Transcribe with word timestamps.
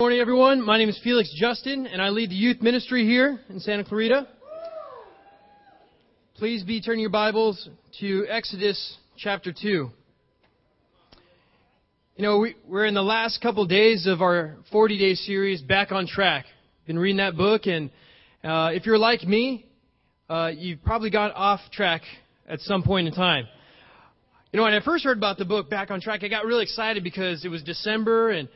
morning, 0.00 0.18
everyone. 0.18 0.62
My 0.62 0.78
name 0.78 0.88
is 0.88 0.98
Felix 1.04 1.30
Justin, 1.36 1.86
and 1.86 2.00
I 2.00 2.08
lead 2.08 2.30
the 2.30 2.34
youth 2.34 2.62
ministry 2.62 3.04
here 3.04 3.38
in 3.50 3.60
Santa 3.60 3.84
Clarita. 3.84 4.26
Please 6.36 6.62
be 6.62 6.80
turning 6.80 7.02
your 7.02 7.10
Bibles 7.10 7.68
to 8.00 8.24
Exodus 8.26 8.96
chapter 9.18 9.52
2. 9.52 9.68
You 9.68 9.90
know, 12.16 12.38
we, 12.38 12.54
are 12.72 12.86
in 12.86 12.94
the 12.94 13.02
last 13.02 13.42
couple 13.42 13.66
days 13.66 14.06
of 14.06 14.22
our 14.22 14.56
40 14.72 14.98
day 14.98 15.14
series, 15.16 15.60
Back 15.60 15.92
on 15.92 16.06
Track. 16.06 16.46
Been 16.86 16.98
reading 16.98 17.18
that 17.18 17.36
book, 17.36 17.66
and 17.66 17.90
uh, 18.42 18.70
if 18.72 18.86
you're 18.86 18.96
like 18.96 19.24
me, 19.24 19.66
uh, 20.30 20.50
you've 20.56 20.82
probably 20.82 21.10
got 21.10 21.34
off 21.34 21.60
track 21.74 22.00
at 22.48 22.60
some 22.60 22.82
point 22.82 23.06
in 23.06 23.12
time. 23.12 23.46
You 24.50 24.56
know, 24.56 24.62
when 24.62 24.72
I 24.72 24.80
first 24.80 25.04
heard 25.04 25.18
about 25.18 25.36
the 25.36 25.44
book, 25.44 25.68
Back 25.68 25.90
on 25.90 26.00
Track, 26.00 26.24
I 26.24 26.28
got 26.28 26.46
really 26.46 26.62
excited 26.62 27.04
because 27.04 27.44
it 27.44 27.48
was 27.48 27.62
December 27.62 28.30
and 28.30 28.48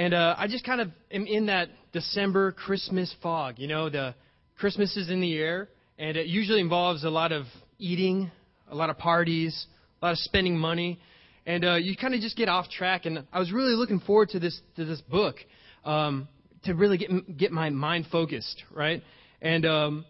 and 0.00 0.14
uh, 0.14 0.34
I 0.38 0.46
just 0.48 0.64
kind 0.64 0.80
of 0.80 0.88
am 1.12 1.26
in 1.26 1.46
that 1.46 1.68
December 1.92 2.52
Christmas 2.52 3.14
fog. 3.22 3.58
You 3.58 3.68
know, 3.68 3.90
the 3.90 4.14
Christmas 4.58 4.96
is 4.96 5.10
in 5.10 5.20
the 5.20 5.36
air, 5.36 5.68
and 5.98 6.16
it 6.16 6.26
usually 6.26 6.62
involves 6.62 7.04
a 7.04 7.10
lot 7.10 7.32
of 7.32 7.44
eating, 7.78 8.30
a 8.70 8.74
lot 8.74 8.88
of 8.88 8.96
parties, 8.96 9.66
a 10.00 10.06
lot 10.06 10.12
of 10.12 10.18
spending 10.20 10.56
money, 10.56 10.98
and 11.44 11.66
uh, 11.66 11.74
you 11.74 11.98
kind 11.98 12.14
of 12.14 12.22
just 12.22 12.34
get 12.34 12.48
off 12.48 12.70
track. 12.70 13.04
And 13.04 13.26
I 13.30 13.38
was 13.38 13.52
really 13.52 13.74
looking 13.74 14.00
forward 14.00 14.30
to 14.30 14.38
this 14.40 14.58
to 14.76 14.86
this 14.86 15.02
book 15.02 15.36
um, 15.84 16.28
to 16.64 16.72
really 16.72 16.96
get 16.96 17.36
get 17.36 17.52
my 17.52 17.68
mind 17.68 18.06
focused, 18.10 18.64
right? 18.74 19.02
And 19.42 19.66
um, 19.66 20.06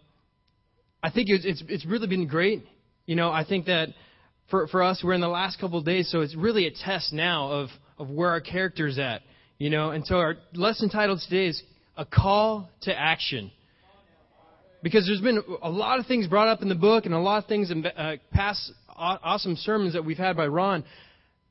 I 1.03 1.11
think 1.11 1.27
it's, 1.29 1.43
it's 1.43 1.63
it's 1.67 1.85
really 1.85 2.07
been 2.07 2.27
great. 2.27 2.63
You 3.05 3.17
know, 3.17 3.29
I 3.29 3.43
think 3.43 3.65
that 3.65 3.89
for 4.49 4.67
for 4.67 4.83
us, 4.83 5.01
we're 5.03 5.15
in 5.15 5.21
the 5.21 5.27
last 5.27 5.59
couple 5.59 5.79
of 5.79 5.83
days, 5.83 6.09
so 6.09 6.21
it's 6.21 6.33
really 6.33 6.65
a 6.65 6.71
test 6.71 7.11
now 7.11 7.51
of 7.51 7.69
of 7.99 8.09
where 8.09 8.29
our 8.29 8.39
character's 8.39 8.97
at 8.97 9.21
you 9.61 9.69
know, 9.69 9.91
and 9.91 10.03
so 10.07 10.15
our 10.15 10.37
lesson 10.55 10.89
title 10.89 11.19
today 11.19 11.45
is 11.45 11.61
A 11.95 12.03
Call 12.03 12.67
to 12.81 12.99
Action. 12.99 13.51
Because 14.81 15.05
there's 15.05 15.21
been 15.21 15.43
a 15.61 15.69
lot 15.69 15.99
of 15.99 16.07
things 16.07 16.25
brought 16.25 16.47
up 16.47 16.63
in 16.63 16.67
the 16.67 16.73
book 16.73 17.05
and 17.05 17.13
a 17.13 17.19
lot 17.19 17.43
of 17.43 17.47
things 17.47 17.69
in 17.69 17.85
uh, 17.85 18.15
past 18.31 18.71
awesome 18.89 19.55
sermons 19.55 19.93
that 19.93 20.03
we've 20.03 20.17
had 20.17 20.35
by 20.35 20.47
Ron 20.47 20.83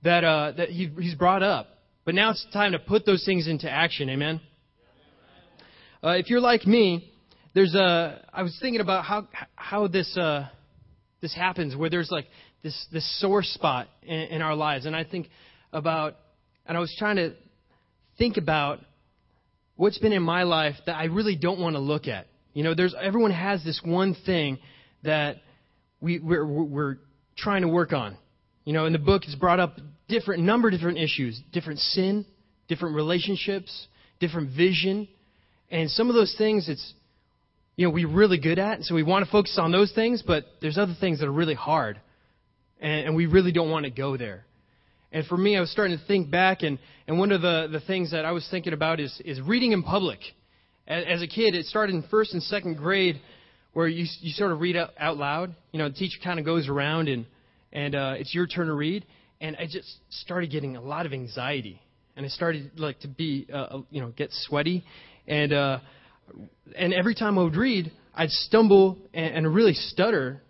that, 0.02 0.24
uh, 0.24 0.54
that 0.56 0.70
he, 0.70 0.90
he's 0.98 1.14
brought 1.14 1.44
up. 1.44 1.68
But 2.04 2.16
now 2.16 2.32
it's 2.32 2.44
time 2.52 2.72
to 2.72 2.80
put 2.80 3.06
those 3.06 3.24
things 3.24 3.46
into 3.46 3.70
action. 3.70 4.10
Amen? 4.10 4.40
Uh, 6.02 6.16
if 6.18 6.30
you're 6.30 6.40
like 6.40 6.66
me, 6.66 7.12
there's 7.54 7.76
a. 7.76 8.26
I 8.32 8.42
was 8.42 8.58
thinking 8.60 8.80
about 8.80 9.04
how 9.04 9.28
how 9.54 9.86
this 9.86 10.18
uh, 10.18 10.48
this 11.20 11.32
happens, 11.32 11.76
where 11.76 11.90
there's 11.90 12.10
like 12.10 12.26
this 12.64 12.88
this 12.90 13.20
sore 13.20 13.44
spot 13.44 13.86
in, 14.02 14.18
in 14.18 14.42
our 14.42 14.56
lives, 14.56 14.86
and 14.86 14.96
I 14.96 15.04
think 15.04 15.28
about, 15.72 16.16
and 16.66 16.76
I 16.76 16.80
was 16.80 16.92
trying 16.98 17.14
to 17.16 17.34
think 18.20 18.36
about 18.36 18.80
what's 19.76 19.96
been 19.96 20.12
in 20.12 20.22
my 20.22 20.42
life 20.42 20.74
that 20.84 20.94
I 20.94 21.04
really 21.04 21.36
don't 21.36 21.58
want 21.58 21.74
to 21.74 21.80
look 21.80 22.06
at. 22.06 22.26
You 22.52 22.62
know, 22.62 22.74
there's 22.74 22.94
everyone 23.00 23.30
has 23.30 23.64
this 23.64 23.80
one 23.82 24.14
thing 24.26 24.58
that 25.04 25.36
we, 26.02 26.18
we're, 26.18 26.44
we're 26.44 26.96
trying 27.38 27.62
to 27.62 27.68
work 27.68 27.94
on. 27.94 28.18
You 28.66 28.74
know, 28.74 28.84
in 28.84 28.92
the 28.92 28.98
book, 28.98 29.22
it's 29.24 29.34
brought 29.34 29.58
up 29.58 29.78
different 30.06 30.42
number 30.42 30.68
of 30.68 30.74
different 30.74 30.98
issues, 30.98 31.40
different 31.50 31.78
sin, 31.78 32.26
different 32.68 32.94
relationships, 32.94 33.86
different 34.20 34.54
vision, 34.54 35.08
and 35.70 35.90
some 35.90 36.10
of 36.10 36.14
those 36.14 36.34
things 36.36 36.68
it's 36.68 36.92
you 37.76 37.86
know 37.86 37.90
we're 37.90 38.06
really 38.06 38.38
good 38.38 38.58
at, 38.58 38.82
so 38.82 38.94
we 38.94 39.02
want 39.02 39.24
to 39.24 39.30
focus 39.30 39.56
on 39.58 39.72
those 39.72 39.92
things. 39.92 40.22
But 40.26 40.44
there's 40.60 40.76
other 40.76 40.94
things 41.00 41.20
that 41.20 41.26
are 41.26 41.32
really 41.32 41.54
hard, 41.54 41.98
and, 42.82 43.06
and 43.06 43.16
we 43.16 43.24
really 43.24 43.52
don't 43.52 43.70
want 43.70 43.84
to 43.84 43.90
go 43.90 44.18
there. 44.18 44.44
And 45.12 45.26
for 45.26 45.36
me, 45.36 45.56
I 45.56 45.60
was 45.60 45.70
starting 45.70 45.98
to 45.98 46.04
think 46.06 46.30
back, 46.30 46.62
and, 46.62 46.78
and 47.08 47.18
one 47.18 47.32
of 47.32 47.42
the, 47.42 47.68
the 47.70 47.80
things 47.80 48.12
that 48.12 48.24
I 48.24 48.30
was 48.30 48.46
thinking 48.50 48.72
about 48.72 49.00
is, 49.00 49.20
is 49.24 49.40
reading 49.40 49.72
in 49.72 49.82
public. 49.82 50.20
As, 50.86 51.04
as 51.08 51.22
a 51.22 51.26
kid, 51.26 51.54
it 51.54 51.66
started 51.66 51.94
in 51.94 52.04
first 52.10 52.32
and 52.32 52.42
second 52.42 52.76
grade, 52.76 53.20
where 53.72 53.88
you, 53.88 54.06
you 54.20 54.32
sort 54.32 54.52
of 54.52 54.60
read 54.60 54.76
out, 54.76 54.90
out 54.98 55.16
loud. 55.16 55.54
You 55.72 55.80
know, 55.80 55.88
the 55.88 55.94
teacher 55.94 56.18
kind 56.22 56.38
of 56.38 56.44
goes 56.44 56.68
around, 56.68 57.08
and, 57.08 57.26
and 57.72 57.94
uh, 57.94 58.14
it's 58.18 58.32
your 58.34 58.46
turn 58.46 58.68
to 58.68 58.74
read. 58.74 59.04
And 59.40 59.56
I 59.56 59.64
just 59.64 59.88
started 60.10 60.50
getting 60.50 60.76
a 60.76 60.80
lot 60.80 61.06
of 61.06 61.12
anxiety, 61.12 61.80
and 62.14 62.24
I 62.24 62.28
started 62.28 62.78
like 62.78 63.00
to 63.00 63.08
be, 63.08 63.46
uh, 63.52 63.56
uh 63.56 63.82
you 63.90 64.00
know, 64.00 64.12
get 64.14 64.28
sweaty, 64.32 64.84
and 65.26 65.52
uh, 65.52 65.78
and 66.76 66.92
every 66.92 67.14
time 67.14 67.38
I 67.38 67.42
would 67.42 67.56
read, 67.56 67.90
I'd 68.14 68.30
stumble 68.30 68.98
and, 69.14 69.34
and 69.34 69.54
really 69.54 69.72
stutter, 69.72 70.42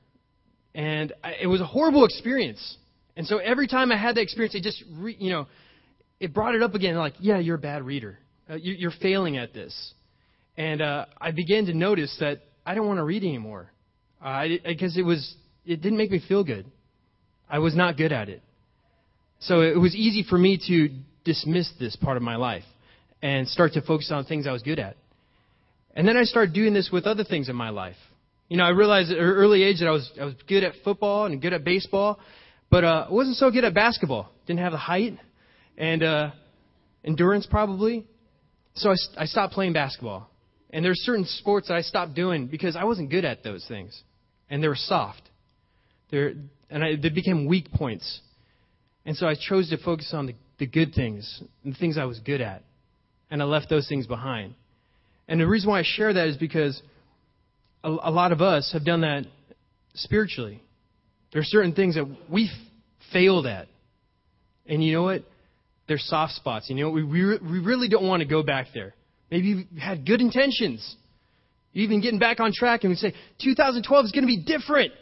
and 0.75 1.13
I, 1.23 1.35
it 1.43 1.47
was 1.47 1.61
a 1.61 1.67
horrible 1.67 2.05
experience. 2.05 2.77
And 3.21 3.27
so 3.27 3.37
every 3.37 3.67
time 3.67 3.93
I 3.93 3.99
had 3.99 4.17
that 4.17 4.23
experience, 4.23 4.55
it 4.55 4.63
just, 4.63 4.83
re, 4.95 5.15
you 5.19 5.29
know, 5.29 5.47
it 6.21 6.33
brought 6.33 6.55
it 6.55 6.63
up 6.63 6.75
again. 6.75 6.97
Like, 6.97 7.13
yeah, 7.21 7.39
you're 7.39 7.57
a 7.57 7.59
bad 7.59 7.83
reader. 7.83 8.19
Uh, 8.49 8.55
you, 8.55 8.73
you're 8.73 8.95
failing 9.03 9.37
at 9.37 9.53
this. 9.53 9.93
And 10.57 10.81
uh, 10.81 11.05
I 11.21 11.31
began 11.31 11.67
to 11.67 11.75
notice 11.75 12.17
that 12.21 12.39
I 12.65 12.75
don't 12.75 12.87
want 12.87 12.97
to 12.97 13.05
read 13.05 13.23
anymore 13.23 13.71
because 14.19 14.97
uh, 14.97 15.01
it 15.01 15.05
was 15.05 15.35
it 15.67 15.83
didn't 15.83 15.99
make 15.99 16.11
me 16.11 16.23
feel 16.27 16.45
good. 16.45 16.65
I 17.47 17.59
was 17.59 17.77
not 17.77 17.99
good 17.99 18.11
at 18.11 18.31
it. 18.31 18.41
So 19.41 19.61
it 19.61 19.79
was 19.79 19.95
easy 19.95 20.25
for 20.27 20.39
me 20.39 20.59
to 20.69 20.89
dismiss 21.23 21.71
this 21.79 21.97
part 21.97 22.17
of 22.17 22.23
my 22.23 22.37
life 22.37 22.65
and 23.21 23.47
start 23.47 23.75
to 23.75 23.83
focus 23.83 24.11
on 24.11 24.25
things 24.25 24.47
I 24.47 24.53
was 24.53 24.63
good 24.63 24.79
at. 24.79 24.97
And 25.95 26.09
then 26.09 26.17
I 26.17 26.23
started 26.23 26.55
doing 26.55 26.73
this 26.73 26.89
with 26.91 27.05
other 27.05 27.25
things 27.25 27.51
in 27.51 27.57
my 27.57 27.69
life. 27.69 27.97
You 28.49 28.57
know, 28.57 28.65
I 28.65 28.71
realized 28.71 29.11
at 29.11 29.19
an 29.19 29.25
early 29.25 29.63
age 29.63 29.81
that 29.81 29.89
I 29.89 29.91
was 29.91 30.11
I 30.19 30.25
was 30.25 30.37
good 30.49 30.65
at 30.65 30.73
football 30.85 31.27
and 31.27 31.43
good 31.43 31.53
at 31.53 31.65
baseball, 31.65 32.19
but 32.71 32.85
uh, 32.85 33.07
wasn't 33.11 33.37
so 33.37 33.51
good 33.51 33.65
at 33.65 33.75
basketball. 33.75 34.31
Didn't 34.47 34.61
have 34.61 34.73
the 34.73 34.79
height 34.79 35.19
and 35.77 36.03
uh, 36.03 36.31
endurance 37.05 37.47
probably. 37.47 38.07
So 38.75 38.91
I, 38.91 39.23
I 39.23 39.25
stopped 39.27 39.55
playing 39.55 39.73
basketball. 39.73 40.31
And 40.73 40.85
there's 40.85 41.01
certain 41.01 41.25
sports 41.25 41.69
that 41.69 41.75
I 41.75 41.81
stopped 41.83 42.15
doing 42.15 42.47
because 42.47 42.77
I 42.77 42.85
wasn't 42.85 43.11
good 43.11 43.25
at 43.25 43.43
those 43.43 43.65
things, 43.67 44.01
and 44.49 44.63
they 44.63 44.69
were 44.69 44.77
soft. 44.77 45.23
They're, 46.11 46.35
and 46.71 46.85
I, 46.85 46.97
they 46.97 47.09
became 47.09 47.47
weak 47.47 47.73
points. 47.73 48.21
And 49.05 49.17
so 49.17 49.27
I 49.27 49.35
chose 49.35 49.71
to 49.71 49.79
focus 49.79 50.11
on 50.13 50.27
the, 50.27 50.35
the 50.59 50.67
good 50.67 50.95
things, 50.95 51.43
the 51.65 51.75
things 51.75 51.99
I 51.99 52.05
was 52.05 52.21
good 52.21 52.41
at, 52.41 52.63
and 53.31 53.43
I 53.43 53.47
left 53.47 53.69
those 53.69 53.89
things 53.89 54.07
behind. 54.07 54.55
And 55.27 55.41
the 55.41 55.47
reason 55.47 55.71
why 55.71 55.81
I 55.81 55.85
share 55.85 56.13
that 56.13 56.29
is 56.29 56.37
because 56.37 56.81
a, 57.83 57.89
a 57.89 58.11
lot 58.11 58.31
of 58.31 58.41
us 58.41 58.71
have 58.73 58.85
done 58.85 59.01
that 59.01 59.27
spiritually. 59.95 60.63
There 61.33 61.41
are 61.41 61.45
certain 61.45 61.75
things 61.75 61.95
that 61.95 62.07
we 62.31 62.51
failed 63.13 63.47
at. 63.47 63.69
And 64.67 64.83
you 64.85 64.93
know 64.93 65.03
what? 65.03 65.25
They're 65.89 65.99
soft 65.99 66.35
spots. 66.35 66.69
You 66.69 66.77
know 66.77 66.91
what? 66.91 66.95
We, 66.95 67.23
re- 67.23 67.39
we 67.43 67.59
really 67.59 67.89
don't 67.89 68.07
want 68.07 68.21
to 68.21 68.29
go 68.29 68.43
back 68.43 68.69
there. 68.75 68.95
Maybe 69.31 69.49
you 69.49 69.65
had 69.81 70.07
good 70.07 70.21
intentions. 70.21 70.97
You're 71.73 71.85
even 71.85 72.01
getting 72.01 72.19
back 72.19 72.41
on 72.41 72.53
track 72.53 72.85
and 72.85 72.91
we 72.91 72.97
say, 72.97 73.15
2012 73.43 74.05
is 74.07 74.13
going 74.13 74.23
to 74.23 74.27
be 74.27 74.43
different. 74.43 74.93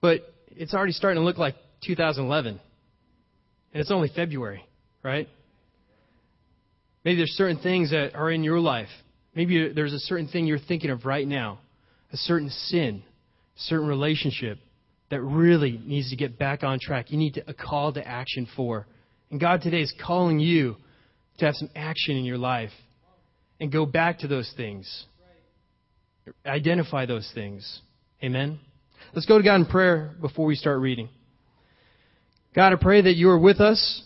But 0.00 0.22
it's 0.50 0.74
already 0.74 0.92
starting 0.92 1.20
to 1.20 1.24
look 1.24 1.38
like 1.38 1.54
2011. 1.84 2.60
And 3.72 3.80
it's 3.80 3.90
only 3.90 4.10
February, 4.14 4.64
right? 5.02 5.28
Maybe 7.04 7.16
there's 7.16 7.30
certain 7.30 7.58
things 7.58 7.90
that 7.90 8.14
are 8.14 8.30
in 8.30 8.44
your 8.44 8.60
life. 8.60 8.88
Maybe 9.34 9.72
there's 9.72 9.92
a 9.92 9.98
certain 9.98 10.28
thing 10.28 10.46
you're 10.46 10.58
thinking 10.58 10.90
of 10.90 11.04
right 11.04 11.26
now, 11.26 11.58
a 12.12 12.16
certain 12.16 12.50
sin, 12.50 13.02
a 13.56 13.60
certain 13.60 13.88
relationship, 13.88 14.58
that 15.12 15.20
really 15.20 15.78
needs 15.84 16.08
to 16.08 16.16
get 16.16 16.38
back 16.38 16.64
on 16.64 16.78
track. 16.80 17.10
You 17.10 17.18
need 17.18 17.34
to, 17.34 17.44
a 17.46 17.52
call 17.52 17.92
to 17.92 18.08
action 18.08 18.48
for. 18.56 18.86
And 19.30 19.38
God 19.38 19.60
today 19.60 19.82
is 19.82 19.92
calling 20.02 20.40
you 20.40 20.76
to 21.36 21.44
have 21.44 21.54
some 21.54 21.68
action 21.76 22.16
in 22.16 22.24
your 22.24 22.38
life 22.38 22.70
and 23.60 23.70
go 23.70 23.84
back 23.84 24.20
to 24.20 24.26
those 24.26 24.50
things. 24.56 25.04
Identify 26.46 27.04
those 27.04 27.30
things. 27.34 27.82
Amen. 28.24 28.58
Let's 29.12 29.26
go 29.26 29.36
to 29.36 29.44
God 29.44 29.56
in 29.56 29.66
prayer 29.66 30.14
before 30.18 30.46
we 30.46 30.54
start 30.54 30.80
reading. 30.80 31.10
God, 32.56 32.72
I 32.72 32.76
pray 32.76 33.02
that 33.02 33.14
you 33.14 33.28
are 33.28 33.38
with 33.38 33.60
us 33.60 34.02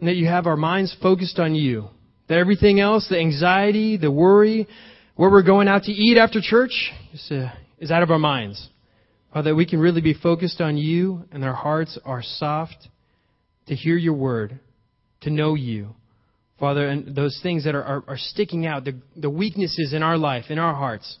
and 0.00 0.08
that 0.08 0.16
you 0.16 0.26
have 0.26 0.48
our 0.48 0.56
minds 0.56 0.96
focused 1.00 1.38
on 1.38 1.54
you. 1.54 1.86
That 2.26 2.38
everything 2.38 2.80
else, 2.80 3.06
the 3.08 3.20
anxiety, 3.20 3.96
the 3.96 4.10
worry, 4.10 4.66
where 5.14 5.30
we're 5.30 5.44
going 5.44 5.68
out 5.68 5.84
to 5.84 5.92
eat 5.92 6.18
after 6.18 6.40
church, 6.42 6.90
is, 7.14 7.28
uh, 7.30 7.52
is 7.78 7.92
out 7.92 8.02
of 8.02 8.10
our 8.10 8.18
minds. 8.18 8.70
Father, 9.32 9.50
that 9.50 9.56
we 9.56 9.66
can 9.66 9.80
really 9.80 10.02
be 10.02 10.14
focused 10.14 10.60
on 10.60 10.76
you 10.76 11.24
and 11.32 11.44
our 11.44 11.54
hearts 11.54 11.98
are 12.04 12.22
soft 12.22 12.88
to 13.66 13.74
hear 13.74 13.96
your 13.96 14.14
word, 14.14 14.60
to 15.22 15.30
know 15.30 15.54
you. 15.54 15.94
Father, 16.60 16.86
and 16.86 17.16
those 17.16 17.38
things 17.42 17.64
that 17.64 17.74
are, 17.74 17.82
are, 17.82 18.04
are 18.08 18.18
sticking 18.18 18.66
out, 18.66 18.84
the, 18.84 19.00
the 19.16 19.30
weaknesses 19.30 19.92
in 19.94 20.02
our 20.02 20.18
life, 20.18 20.44
in 20.50 20.58
our 20.58 20.74
hearts, 20.74 21.18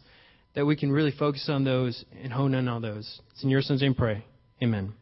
that 0.54 0.66
we 0.66 0.76
can 0.76 0.92
really 0.92 1.10
focus 1.10 1.48
on 1.48 1.64
those 1.64 2.04
and 2.22 2.32
hone 2.32 2.54
in 2.54 2.68
on 2.68 2.82
those. 2.82 3.20
It's 3.32 3.42
in 3.42 3.50
your 3.50 3.62
son's 3.62 3.80
name 3.80 3.94
pray. 3.94 4.24
Amen. 4.62 4.92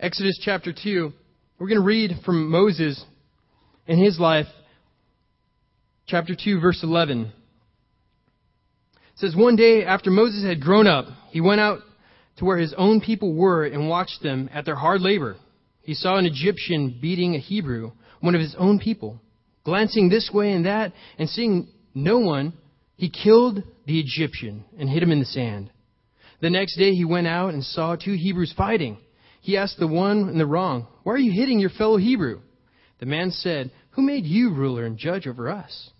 Exodus 0.00 0.38
chapter 0.44 0.72
2. 0.72 1.12
We're 1.58 1.68
going 1.68 1.80
to 1.80 1.86
read 1.86 2.10
from 2.24 2.50
Moses 2.50 3.02
in 3.86 4.02
his 4.02 4.18
life, 4.18 4.46
chapter 6.06 6.34
2, 6.34 6.60
verse 6.60 6.80
11. 6.82 7.32
It 8.96 9.00
says, 9.16 9.36
One 9.36 9.54
day 9.54 9.84
after 9.84 10.10
Moses 10.10 10.44
had 10.44 10.60
grown 10.60 10.88
up, 10.88 11.06
he 11.30 11.40
went 11.40 11.60
out 11.60 11.78
to 12.36 12.44
where 12.44 12.58
his 12.58 12.74
own 12.76 13.00
people 13.00 13.34
were 13.34 13.64
and 13.64 13.88
watched 13.88 14.22
them 14.22 14.50
at 14.52 14.64
their 14.64 14.74
hard 14.74 15.00
labor. 15.00 15.36
He 15.82 15.94
saw 15.94 16.16
an 16.16 16.26
Egyptian 16.26 16.98
beating 17.00 17.34
a 17.34 17.38
Hebrew, 17.38 17.92
one 18.20 18.34
of 18.34 18.40
his 18.40 18.54
own 18.58 18.78
people. 18.78 19.20
Glancing 19.64 20.08
this 20.08 20.30
way 20.32 20.52
and 20.52 20.66
that, 20.66 20.92
and 21.18 21.28
seeing 21.28 21.68
no 21.94 22.18
one, 22.18 22.52
he 22.96 23.10
killed 23.10 23.62
the 23.86 24.00
Egyptian 24.00 24.64
and 24.78 24.88
hid 24.88 25.02
him 25.02 25.10
in 25.10 25.20
the 25.20 25.24
sand. 25.24 25.70
The 26.40 26.50
next 26.50 26.76
day 26.76 26.92
he 26.92 27.04
went 27.04 27.26
out 27.26 27.54
and 27.54 27.64
saw 27.64 27.96
two 27.96 28.14
Hebrews 28.14 28.54
fighting. 28.56 28.98
He 29.40 29.56
asked 29.56 29.78
the 29.78 29.86
one 29.86 30.28
in 30.28 30.38
the 30.38 30.46
wrong, 30.46 30.86
Why 31.02 31.14
are 31.14 31.18
you 31.18 31.32
hitting 31.32 31.58
your 31.58 31.70
fellow 31.70 31.96
Hebrew? 31.96 32.40
The 32.98 33.06
man 33.06 33.30
said, 33.30 33.70
Who 33.90 34.02
made 34.02 34.24
you 34.24 34.52
ruler 34.52 34.84
and 34.84 34.98
judge 34.98 35.26
over 35.26 35.50
us? 35.50 35.90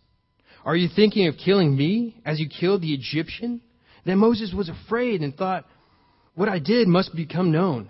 Are 0.65 0.77
you 0.77 0.89
thinking 0.95 1.29
of 1.29 1.37
killing 1.37 1.77
me 1.77 2.17
as 2.25 2.41
you 2.41 2.49
killed 2.49 2.81
the 2.81 2.95
Egyptian? 2.95 3.61
Then 4.07 4.19
Moses 4.19 4.53
was 4.55 4.71
afraid 4.71 5.21
and 5.21 5.35
thought, 5.35 5.67
What 6.35 6.49
I 6.49 6.59
did 6.59 6.89
must 6.89 7.15
become 7.15 7.53
known. 7.53 7.89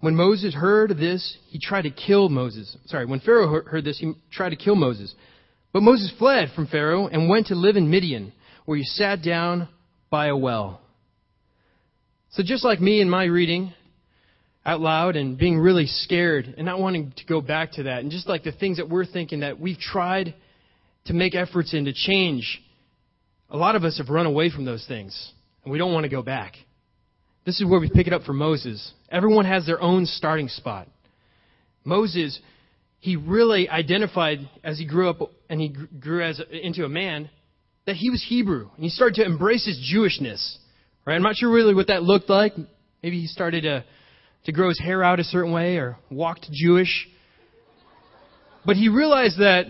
When 0.00 0.14
Moses 0.14 0.54
heard 0.54 0.96
this, 0.96 1.36
he 1.48 1.58
tried 1.58 1.82
to 1.82 1.90
kill 1.90 2.28
Moses. 2.28 2.76
Sorry, 2.86 3.06
when 3.06 3.20
Pharaoh 3.20 3.62
heard 3.64 3.84
this, 3.84 3.98
he 3.98 4.14
tried 4.30 4.50
to 4.50 4.56
kill 4.56 4.76
Moses. 4.76 5.14
But 5.72 5.82
Moses 5.82 6.12
fled 6.18 6.50
from 6.54 6.66
Pharaoh 6.66 7.08
and 7.08 7.28
went 7.28 7.48
to 7.48 7.54
live 7.54 7.76
in 7.76 7.90
Midian, 7.90 8.32
where 8.64 8.78
he 8.78 8.84
sat 8.84 9.22
down 9.22 9.68
by 10.10 10.26
a 10.28 10.36
well. 10.36 10.80
So 12.30 12.42
just 12.44 12.64
like 12.64 12.80
me 12.80 13.00
in 13.00 13.10
my 13.10 13.24
reading 13.24 13.72
out 14.64 14.80
loud 14.80 15.16
and 15.16 15.38
being 15.38 15.58
really 15.58 15.86
scared 15.86 16.54
and 16.56 16.66
not 16.66 16.78
wanting 16.78 17.12
to 17.16 17.24
go 17.24 17.40
back 17.40 17.72
to 17.72 17.84
that, 17.84 18.00
and 18.00 18.10
just 18.10 18.28
like 18.28 18.44
the 18.44 18.52
things 18.52 18.76
that 18.76 18.88
we're 18.88 19.06
thinking 19.06 19.40
that 19.40 19.58
we've 19.58 19.78
tried 19.78 20.34
to 21.06 21.14
make 21.14 21.34
efforts 21.34 21.72
in 21.72 21.86
to 21.86 21.92
change, 21.92 22.62
a 23.48 23.56
lot 23.56 23.76
of 23.76 23.84
us 23.84 23.98
have 23.98 24.10
run 24.10 24.26
away 24.26 24.50
from 24.50 24.66
those 24.66 24.84
things, 24.86 25.32
and 25.64 25.72
we 25.72 25.78
don't 25.78 25.92
want 25.92 26.04
to 26.04 26.10
go 26.10 26.22
back. 26.22 26.54
This 27.48 27.60
is 27.62 27.66
where 27.66 27.80
we 27.80 27.88
pick 27.88 28.06
it 28.06 28.12
up 28.12 28.24
for 28.24 28.34
Moses. 28.34 28.92
Everyone 29.10 29.46
has 29.46 29.64
their 29.64 29.80
own 29.80 30.04
starting 30.04 30.48
spot. 30.48 30.86
Moses, 31.82 32.38
he 33.00 33.16
really 33.16 33.70
identified 33.70 34.40
as 34.62 34.78
he 34.78 34.84
grew 34.84 35.08
up 35.08 35.30
and 35.48 35.58
he 35.58 35.70
grew 35.70 36.22
as 36.22 36.42
into 36.52 36.84
a 36.84 36.90
man 36.90 37.30
that 37.86 37.96
he 37.96 38.10
was 38.10 38.22
Hebrew, 38.22 38.68
and 38.74 38.84
he 38.84 38.90
started 38.90 39.14
to 39.14 39.24
embrace 39.24 39.64
his 39.64 39.78
Jewishness. 39.90 40.58
Right? 41.06 41.14
I'm 41.14 41.22
not 41.22 41.36
sure 41.36 41.50
really 41.50 41.72
what 41.72 41.86
that 41.86 42.02
looked 42.02 42.28
like. 42.28 42.52
Maybe 43.02 43.18
he 43.18 43.26
started 43.26 43.62
to 43.62 43.82
to 44.44 44.52
grow 44.52 44.68
his 44.68 44.78
hair 44.78 45.02
out 45.02 45.18
a 45.18 45.24
certain 45.24 45.50
way 45.50 45.78
or 45.78 45.96
walked 46.10 46.50
Jewish. 46.52 47.08
But 48.66 48.76
he 48.76 48.90
realized 48.90 49.38
that 49.38 49.68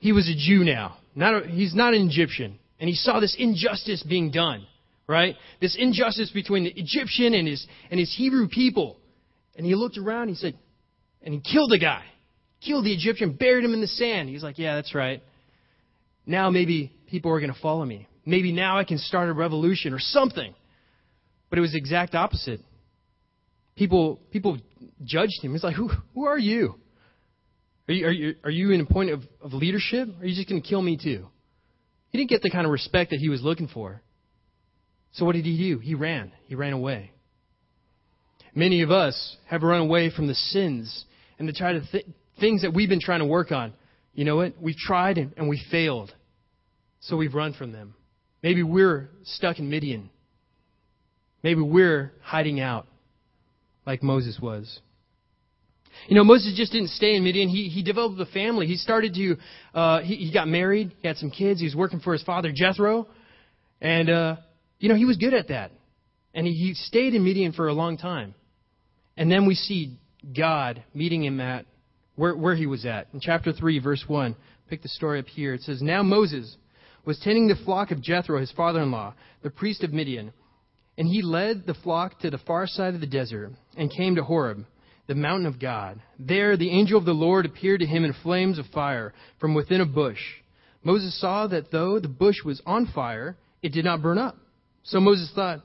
he 0.00 0.12
was 0.12 0.28
a 0.28 0.34
Jew 0.36 0.64
now. 0.64 0.98
Not 1.14 1.44
a, 1.44 1.48
he's 1.48 1.74
not 1.74 1.94
an 1.94 2.10
Egyptian. 2.10 2.58
And 2.78 2.90
he 2.90 2.94
saw 2.94 3.20
this 3.20 3.34
injustice 3.38 4.02
being 4.02 4.30
done, 4.32 4.66
right? 5.08 5.36
This 5.60 5.76
injustice 5.78 6.30
between 6.30 6.64
the 6.64 6.72
Egyptian 6.76 7.34
and 7.34 7.46
his, 7.46 7.66
and 7.90 8.00
his 8.00 8.14
Hebrew 8.16 8.48
people. 8.48 8.98
And 9.56 9.64
he 9.64 9.74
looked 9.74 9.98
around, 9.98 10.22
and 10.22 10.30
he 10.30 10.36
said, 10.36 10.58
and 11.22 11.34
he 11.34 11.40
killed 11.40 11.72
a 11.72 11.78
guy. 11.78 12.04
Killed 12.60 12.84
the 12.84 12.92
Egyptian, 12.92 13.32
buried 13.32 13.64
him 13.64 13.74
in 13.74 13.80
the 13.80 13.86
sand. 13.86 14.28
He's 14.28 14.42
like, 14.42 14.58
yeah, 14.58 14.76
that's 14.76 14.94
right. 14.94 15.22
Now 16.24 16.50
maybe 16.50 16.92
people 17.06 17.30
are 17.30 17.40
going 17.40 17.52
to 17.52 17.60
follow 17.60 17.84
me. 17.84 18.08
Maybe 18.24 18.50
now 18.50 18.78
I 18.78 18.84
can 18.84 18.98
start 18.98 19.28
a 19.28 19.32
revolution 19.32 19.92
or 19.92 19.98
something. 20.00 20.54
But 21.48 21.58
it 21.58 21.62
was 21.62 21.72
the 21.72 21.78
exact 21.78 22.14
opposite. 22.14 22.60
People, 23.76 24.18
people 24.32 24.58
judged 25.04 25.38
him. 25.42 25.52
He's 25.52 25.62
like, 25.62 25.76
who, 25.76 25.90
who 26.14 26.26
are 26.26 26.38
you? 26.38 26.74
Are 27.88 27.94
you, 27.94 28.06
are 28.06 28.10
you, 28.10 28.34
are 28.42 28.50
you 28.50 28.70
in 28.72 28.80
a 28.80 28.86
point 28.86 29.10
of, 29.10 29.22
of 29.40 29.52
leadership? 29.52 30.08
Or 30.08 30.22
are 30.22 30.26
you 30.26 30.34
just 30.34 30.48
going 30.48 30.60
to 30.60 30.68
kill 30.68 30.82
me 30.82 30.96
too? 30.96 31.26
He 32.10 32.18
didn't 32.18 32.30
get 32.30 32.42
the 32.42 32.50
kind 32.50 32.64
of 32.64 32.72
respect 32.72 33.10
that 33.10 33.20
he 33.20 33.28
was 33.28 33.42
looking 33.42 33.68
for. 33.68 34.02
So 35.16 35.24
what 35.24 35.32
did 35.32 35.46
he 35.46 35.56
do? 35.56 35.78
He 35.78 35.94
ran. 35.94 36.30
He 36.44 36.54
ran 36.54 36.74
away. 36.74 37.10
Many 38.54 38.82
of 38.82 38.90
us 38.90 39.36
have 39.46 39.62
run 39.62 39.80
away 39.80 40.10
from 40.10 40.26
the 40.26 40.34
sins 40.34 41.06
and 41.38 41.48
the 41.48 41.54
try 41.54 41.72
to 41.72 41.80
th- 41.90 42.06
things 42.38 42.62
that 42.62 42.74
we've 42.74 42.88
been 42.88 43.00
trying 43.00 43.20
to 43.20 43.26
work 43.26 43.50
on. 43.50 43.72
You 44.12 44.26
know 44.26 44.36
what? 44.36 44.54
We've 44.60 44.76
tried 44.76 45.16
and, 45.16 45.32
and 45.38 45.48
we 45.48 45.60
failed. 45.70 46.14
So 47.00 47.16
we've 47.16 47.34
run 47.34 47.54
from 47.54 47.72
them. 47.72 47.94
Maybe 48.42 48.62
we're 48.62 49.08
stuck 49.24 49.58
in 49.58 49.70
Midian. 49.70 50.10
Maybe 51.42 51.62
we're 51.62 52.12
hiding 52.22 52.60
out 52.60 52.86
like 53.86 54.02
Moses 54.02 54.38
was. 54.40 54.80
You 56.08 56.16
know, 56.16 56.24
Moses 56.24 56.52
just 56.54 56.72
didn't 56.72 56.90
stay 56.90 57.16
in 57.16 57.24
Midian. 57.24 57.48
He, 57.48 57.68
he 57.70 57.82
developed 57.82 58.20
a 58.20 58.26
family. 58.26 58.66
He 58.66 58.76
started 58.76 59.14
to, 59.14 59.36
uh, 59.72 60.00
he, 60.00 60.16
he 60.16 60.32
got 60.32 60.46
married. 60.46 60.92
He 61.00 61.08
had 61.08 61.16
some 61.16 61.30
kids. 61.30 61.60
He 61.60 61.64
was 61.64 61.74
working 61.74 62.00
for 62.00 62.12
his 62.12 62.22
father, 62.22 62.52
Jethro. 62.54 63.06
And, 63.80 64.10
uh, 64.10 64.36
you 64.78 64.88
know, 64.88 64.94
he 64.94 65.04
was 65.04 65.16
good 65.16 65.34
at 65.34 65.48
that. 65.48 65.72
And 66.34 66.46
he, 66.46 66.74
stayed 66.74 67.14
in 67.14 67.24
Midian 67.24 67.52
for 67.52 67.68
a 67.68 67.72
long 67.72 67.96
time. 67.96 68.34
And 69.16 69.30
then 69.30 69.46
we 69.46 69.54
see 69.54 69.96
God 70.36 70.82
meeting 70.92 71.24
him 71.24 71.40
at 71.40 71.64
where, 72.14 72.36
where 72.36 72.54
he 72.54 72.66
was 72.66 72.84
at. 72.84 73.08
In 73.14 73.20
chapter 73.20 73.52
3, 73.52 73.78
verse 73.78 74.04
1, 74.06 74.36
pick 74.68 74.82
the 74.82 74.88
story 74.88 75.18
up 75.18 75.26
here. 75.26 75.54
It 75.54 75.62
says, 75.62 75.80
Now 75.80 76.02
Moses 76.02 76.56
was 77.06 77.18
tending 77.20 77.48
the 77.48 77.56
flock 77.64 77.90
of 77.90 78.02
Jethro, 78.02 78.38
his 78.38 78.52
father 78.52 78.82
in 78.82 78.90
law, 78.90 79.14
the 79.42 79.50
priest 79.50 79.82
of 79.82 79.92
Midian. 79.92 80.32
And 80.98 81.08
he 81.08 81.22
led 81.22 81.64
the 81.66 81.74
flock 81.74 82.18
to 82.20 82.30
the 82.30 82.38
far 82.38 82.66
side 82.66 82.94
of 82.94 83.00
the 83.00 83.06
desert 83.06 83.52
and 83.76 83.90
came 83.90 84.16
to 84.16 84.24
Horeb, 84.24 84.64
the 85.06 85.14
mountain 85.14 85.46
of 85.46 85.60
God. 85.60 86.00
There 86.18 86.56
the 86.56 86.70
angel 86.70 86.98
of 86.98 87.04
the 87.04 87.12
Lord 87.12 87.46
appeared 87.46 87.80
to 87.80 87.86
him 87.86 88.04
in 88.04 88.14
flames 88.22 88.58
of 88.58 88.66
fire 88.66 89.14
from 89.38 89.54
within 89.54 89.80
a 89.80 89.86
bush. 89.86 90.20
Moses 90.82 91.18
saw 91.20 91.46
that 91.48 91.70
though 91.70 91.98
the 91.98 92.08
bush 92.08 92.44
was 92.44 92.62
on 92.66 92.86
fire, 92.94 93.36
it 93.62 93.72
did 93.72 93.84
not 93.84 94.02
burn 94.02 94.18
up. 94.18 94.36
So 94.86 95.00
Moses 95.00 95.30
thought, 95.34 95.62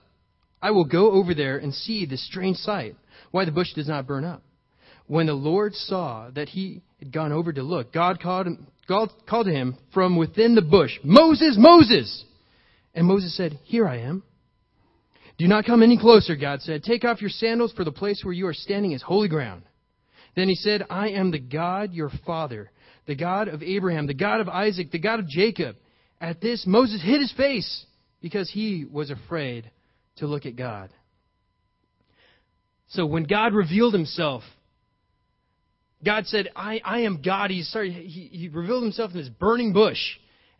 I 0.62 0.72
will 0.72 0.86
go 0.86 1.12
over 1.12 1.34
there 1.34 1.58
and 1.58 1.74
see 1.74 2.06
this 2.06 2.26
strange 2.26 2.58
sight, 2.58 2.96
why 3.32 3.46
the 3.46 3.52
bush 3.52 3.74
does 3.74 3.88
not 3.88 4.08
burn 4.08 4.26
up. 4.26 4.44
When 5.08 5.28
the 5.28 5.34
Lord 5.34 5.76
saw 5.76 6.30
that 6.32 6.50
he 6.50 6.82
had 7.00 7.12
gone 7.12 7.32
over 7.32 7.54
to 7.54 7.64
look, 7.64 7.94
God 7.94 8.20
called, 8.20 8.48
him, 8.48 8.68
God 8.88 9.10
called 9.30 9.46
to 9.46 9.52
him 9.52 9.78
from 9.94 10.18
within 10.18 10.56
the 10.56 10.62
bush, 10.62 10.92
Moses, 11.04 11.56
Moses! 11.58 12.26
And 12.94 13.08
Moses 13.08 13.36
said, 13.36 13.60
Here 13.64 13.88
I 13.88 14.00
am. 14.00 14.24
Do 15.38 15.48
not 15.48 15.66
come 15.66 15.82
any 15.82 15.98
closer, 15.98 16.36
God 16.36 16.62
said. 16.62 16.84
Take 16.84 17.04
off 17.04 17.22
your 17.22 17.30
sandals, 17.30 17.74
for 17.74 17.84
the 17.84 17.92
place 17.92 18.22
where 18.24 18.34
you 18.34 18.48
are 18.48 18.54
standing 18.54 18.92
is 18.92 19.02
holy 19.02 19.28
ground. 19.28 19.64
Then 20.36 20.50
he 20.50 20.56
said, 20.56 20.86
I 20.90 21.10
am 21.10 21.32
the 21.32 21.40
God, 21.40 21.94
your 21.94 22.12
father, 22.26 22.72
the 23.06 23.16
God 23.16 23.48
of 23.48 23.62
Abraham, 23.62 24.08
the 24.08 24.14
God 24.14 24.40
of 24.40 24.50
Isaac, 24.50 24.92
the 24.92 25.00
God 25.00 25.20
of 25.20 25.28
Jacob. 25.28 25.76
At 26.20 26.42
this, 26.42 26.66
Moses 26.68 27.02
hid 27.04 27.22
his 27.22 27.34
face 27.34 27.86
because 28.22 28.50
he 28.50 28.86
was 28.90 29.10
afraid 29.10 29.70
to 30.18 30.28
look 30.28 30.46
at 30.46 30.56
God. 30.56 30.90
So 32.90 33.06
when 33.06 33.24
God 33.24 33.54
revealed 33.54 33.94
himself, 33.94 34.44
God 36.04 36.26
said, 36.28 36.50
I, 36.56 36.82
I 36.84 37.02
am 37.02 37.22
God. 37.22 37.52
He, 37.52 37.64
started, 37.64 37.94
he, 37.94 38.30
he 38.32 38.50
revealed 38.50 38.84
himself 38.84 39.12
in 39.12 39.18
this 39.18 39.30
burning 39.30 39.72
bush. 39.72 40.00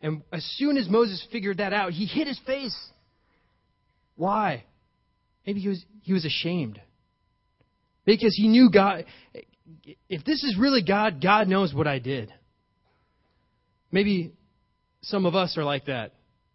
And 0.00 0.22
as 0.32 0.44
soon 0.56 0.76
as 0.76 0.88
Moses 0.88 1.24
figured 1.30 1.58
that 1.58 1.72
out, 1.72 1.92
he 1.92 2.06
hid 2.06 2.26
his 2.26 2.40
face. 2.46 2.76
Why? 4.16 4.64
Maybe 5.46 5.60
he 5.60 5.68
was, 5.68 5.84
he 6.02 6.12
was 6.12 6.24
ashamed. 6.24 6.80
Because 8.04 8.34
he 8.34 8.48
knew 8.48 8.70
God. 8.70 9.04
If 10.08 10.24
this 10.24 10.42
is 10.42 10.56
really 10.58 10.82
God, 10.82 11.20
God 11.22 11.48
knows 11.48 11.74
what 11.74 11.86
I 11.86 11.98
did. 11.98 12.32
Maybe 13.90 14.32
some 15.02 15.26
of 15.26 15.34
us 15.34 15.56
are 15.58 15.64
like 15.64 15.86
that. 15.86 16.12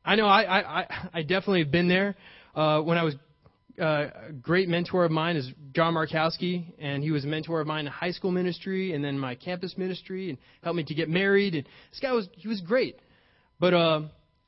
I 0.08 0.16
know 0.16 0.26
I, 0.26 0.60
I, 0.60 1.10
I 1.16 1.22
definitely 1.22 1.64
have 1.64 1.72
been 1.72 1.90
there. 1.90 2.16
Uh, 2.56 2.80
when 2.82 2.98
I 2.98 3.04
was 3.04 3.16
uh, 3.78 4.08
a 4.30 4.32
great 4.42 4.70
mentor 4.70 5.04
of 5.04 5.12
mine 5.12 5.36
is 5.36 5.52
John 5.76 5.96
Markowski, 5.96 6.74
and 6.80 7.04
he 7.04 7.12
was 7.12 7.26
a 7.26 7.28
mentor 7.28 7.60
of 7.60 7.68
mine 7.68 7.88
in 7.88 7.92
high 7.92 8.12
school 8.12 8.32
ministry 8.32 8.94
and 8.94 9.04
then 9.04 9.20
my 9.20 9.36
campus 9.36 9.78
ministry, 9.78 10.30
and 10.30 10.38
helped 10.64 10.78
me 10.78 10.86
to 10.86 10.96
get 10.96 11.10
married. 11.10 11.56
And 11.56 11.66
this 11.92 12.00
guy 12.02 12.14
was 12.14 12.30
he 12.32 12.48
was 12.48 12.62
great. 12.62 12.98
But 13.60 13.74
uh, 13.74 14.02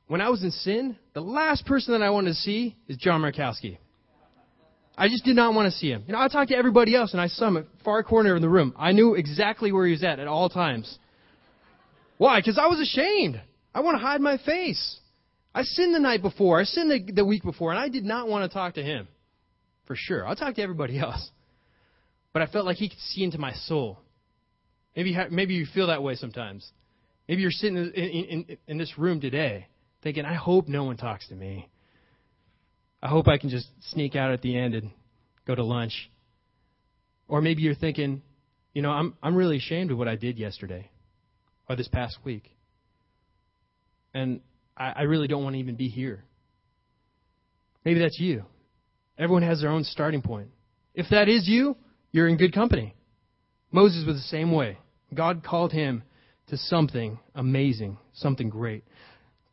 when 0.07 0.21
I 0.21 0.29
was 0.29 0.43
in 0.43 0.51
sin, 0.51 0.95
the 1.13 1.19
last 1.19 1.65
person 1.65 1.91
that 1.91 2.01
I 2.01 2.09
wanted 2.09 2.29
to 2.29 2.35
see 2.35 2.77
is 2.87 2.95
John 2.95 3.21
Markowski. 3.21 3.79
I 4.97 5.09
just 5.09 5.25
did 5.25 5.35
not 5.35 5.53
want 5.53 5.65
to 5.69 5.77
see 5.77 5.89
him. 5.89 6.05
You 6.07 6.13
know, 6.13 6.21
I 6.21 6.29
talked 6.29 6.51
to 6.51 6.57
everybody 6.57 6.95
else, 6.95 7.11
and 7.11 7.19
I 7.19 7.27
saw 7.27 7.49
him 7.49 7.57
at 7.57 7.65
far 7.83 8.01
corner 8.03 8.33
in 8.37 8.41
the 8.41 8.49
room. 8.49 8.73
I 8.77 8.93
knew 8.93 9.15
exactly 9.15 9.73
where 9.73 9.85
he 9.85 9.91
was 9.91 10.05
at 10.05 10.19
at 10.19 10.27
all 10.27 10.47
times. 10.47 10.97
Why? 12.17 12.39
Because 12.39 12.57
I 12.57 12.67
was 12.67 12.79
ashamed. 12.79 13.41
I 13.75 13.81
want 13.81 13.95
to 13.95 14.01
hide 14.01 14.21
my 14.21 14.37
face. 14.37 14.99
I 15.59 15.63
sinned 15.63 15.93
the 15.93 15.99
night 15.99 16.21
before. 16.21 16.57
I 16.57 16.63
sinned 16.63 16.89
the, 16.89 17.11
the 17.11 17.25
week 17.25 17.43
before, 17.43 17.71
and 17.71 17.79
I 17.79 17.89
did 17.89 18.05
not 18.05 18.29
want 18.29 18.49
to 18.49 18.53
talk 18.53 18.75
to 18.75 18.83
him. 18.83 19.09
For 19.87 19.95
sure. 19.97 20.25
I'll 20.25 20.35
talk 20.35 20.55
to 20.55 20.61
everybody 20.61 20.97
else. 21.07 21.29
But 22.31 22.41
I 22.41 22.47
felt 22.47 22.65
like 22.65 22.77
he 22.77 22.87
could 22.87 22.99
see 22.99 23.25
into 23.25 23.39
my 23.39 23.51
soul. 23.51 23.99
Maybe, 24.95 25.17
maybe 25.29 25.55
you 25.55 25.65
feel 25.65 25.87
that 25.87 26.01
way 26.01 26.15
sometimes. 26.15 26.65
Maybe 27.27 27.41
you're 27.41 27.51
sitting 27.51 27.75
in, 27.75 27.91
in, 27.93 28.57
in 28.67 28.77
this 28.77 28.97
room 28.97 29.19
today 29.19 29.67
thinking, 30.01 30.23
I 30.23 30.33
hope 30.33 30.69
no 30.69 30.85
one 30.85 30.95
talks 30.95 31.27
to 31.27 31.35
me. 31.35 31.67
I 33.03 33.09
hope 33.09 33.27
I 33.27 33.37
can 33.37 33.49
just 33.49 33.67
sneak 33.91 34.15
out 34.15 34.31
at 34.31 34.41
the 34.41 34.57
end 34.57 34.75
and 34.75 34.91
go 35.45 35.55
to 35.55 35.63
lunch. 35.63 36.09
Or 37.27 37.41
maybe 37.41 37.63
you're 37.63 37.75
thinking, 37.75 38.21
you 38.73 38.81
know, 38.81 38.91
I'm, 38.91 39.13
I'm 39.21 39.35
really 39.35 39.57
ashamed 39.57 39.91
of 39.91 39.97
what 39.97 40.07
I 40.07 40.15
did 40.15 40.37
yesterday 40.37 40.89
or 41.67 41.75
this 41.75 41.89
past 41.89 42.17
week. 42.23 42.49
And 44.13 44.39
I, 44.79 44.93
I 44.97 45.01
really 45.03 45.27
don't 45.27 45.43
want 45.43 45.55
to 45.55 45.59
even 45.59 45.75
be 45.75 45.89
here. 45.89 46.23
Maybe 47.85 47.99
that's 47.99 48.19
you. 48.19 48.43
Everyone 49.17 49.43
has 49.43 49.61
their 49.61 49.69
own 49.69 49.83
starting 49.83 50.21
point. 50.21 50.47
If 50.95 51.07
that 51.11 51.27
is 51.27 51.47
you, 51.47 51.75
you're 52.11 52.27
in 52.27 52.37
good 52.37 52.53
company. 52.53 52.95
Moses 53.71 54.05
was 54.07 54.15
the 54.15 54.21
same 54.23 54.51
way. 54.51 54.77
God 55.13 55.43
called 55.43 55.71
him 55.71 56.03
to 56.47 56.57
something 56.57 57.19
amazing, 57.35 57.97
something 58.13 58.49
great. 58.49 58.83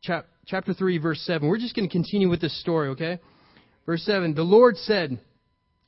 Chap- 0.03 0.29
chapter 0.47 0.73
3, 0.73 0.99
verse 0.99 1.21
7. 1.23 1.47
We're 1.47 1.59
just 1.59 1.75
going 1.75 1.89
to 1.89 1.93
continue 1.93 2.29
with 2.29 2.41
this 2.41 2.59
story, 2.61 2.89
okay? 2.91 3.19
Verse 3.85 4.03
7 4.05 4.35
The 4.35 4.43
Lord 4.43 4.77
said, 4.77 5.19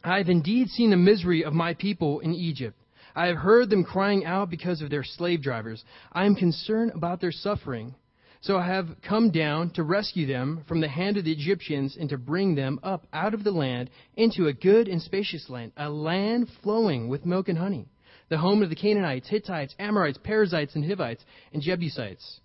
I 0.05 0.19
have 0.19 0.29
indeed 0.29 0.69
seen 0.69 0.91
the 0.91 0.97
misery 0.97 1.45
of 1.45 1.53
my 1.53 1.75
people 1.75 2.21
in 2.21 2.35
Egypt. 2.35 2.77
I 3.15 3.27
have 3.27 3.37
heard 3.37 3.71
them 3.71 3.85
crying 3.85 4.25
out 4.25 4.51
because 4.51 4.81
of 4.81 4.91
their 4.91 5.05
slave 5.05 5.43
drivers. 5.43 5.83
I 6.13 6.25
am 6.25 6.37
concerned 6.37 6.93
about 6.95 7.21
their 7.21 7.33
suffering. 7.33 7.95
So 8.41 8.57
I 8.57 8.67
have 8.67 8.89
come 9.03 9.31
down 9.31 9.71
to 9.71 9.83
rescue 9.83 10.27
them 10.27 10.65
from 10.69 10.81
the 10.81 10.89
hand 10.89 11.17
of 11.17 11.25
the 11.25 11.33
Egyptians 11.33 11.97
and 11.99 12.09
to 12.11 12.19
bring 12.19 12.55
them 12.55 12.79
up 12.83 13.07
out 13.13 13.35
of 13.35 13.43
the 13.43 13.51
land 13.51 13.91
into 14.17 14.47
a 14.47 14.53
good 14.53 14.87
and 14.87 15.03
spacious 15.03 15.51
land, 15.51 15.73
a 15.77 15.91
land 15.91 16.49
flowing 16.63 17.09
with 17.09 17.27
milk 17.27 17.49
and 17.49 17.59
honey, 17.59 17.89
the 18.29 18.39
home 18.39 18.63
of 18.63 18.71
the 18.71 18.77
Canaanites, 18.77 19.29
Hittites, 19.29 19.75
Amorites, 19.79 20.19
Perizzites, 20.23 20.77
and 20.77 20.85
Hivites, 20.85 21.25
and 21.53 21.63
Jebusites. 21.63 22.41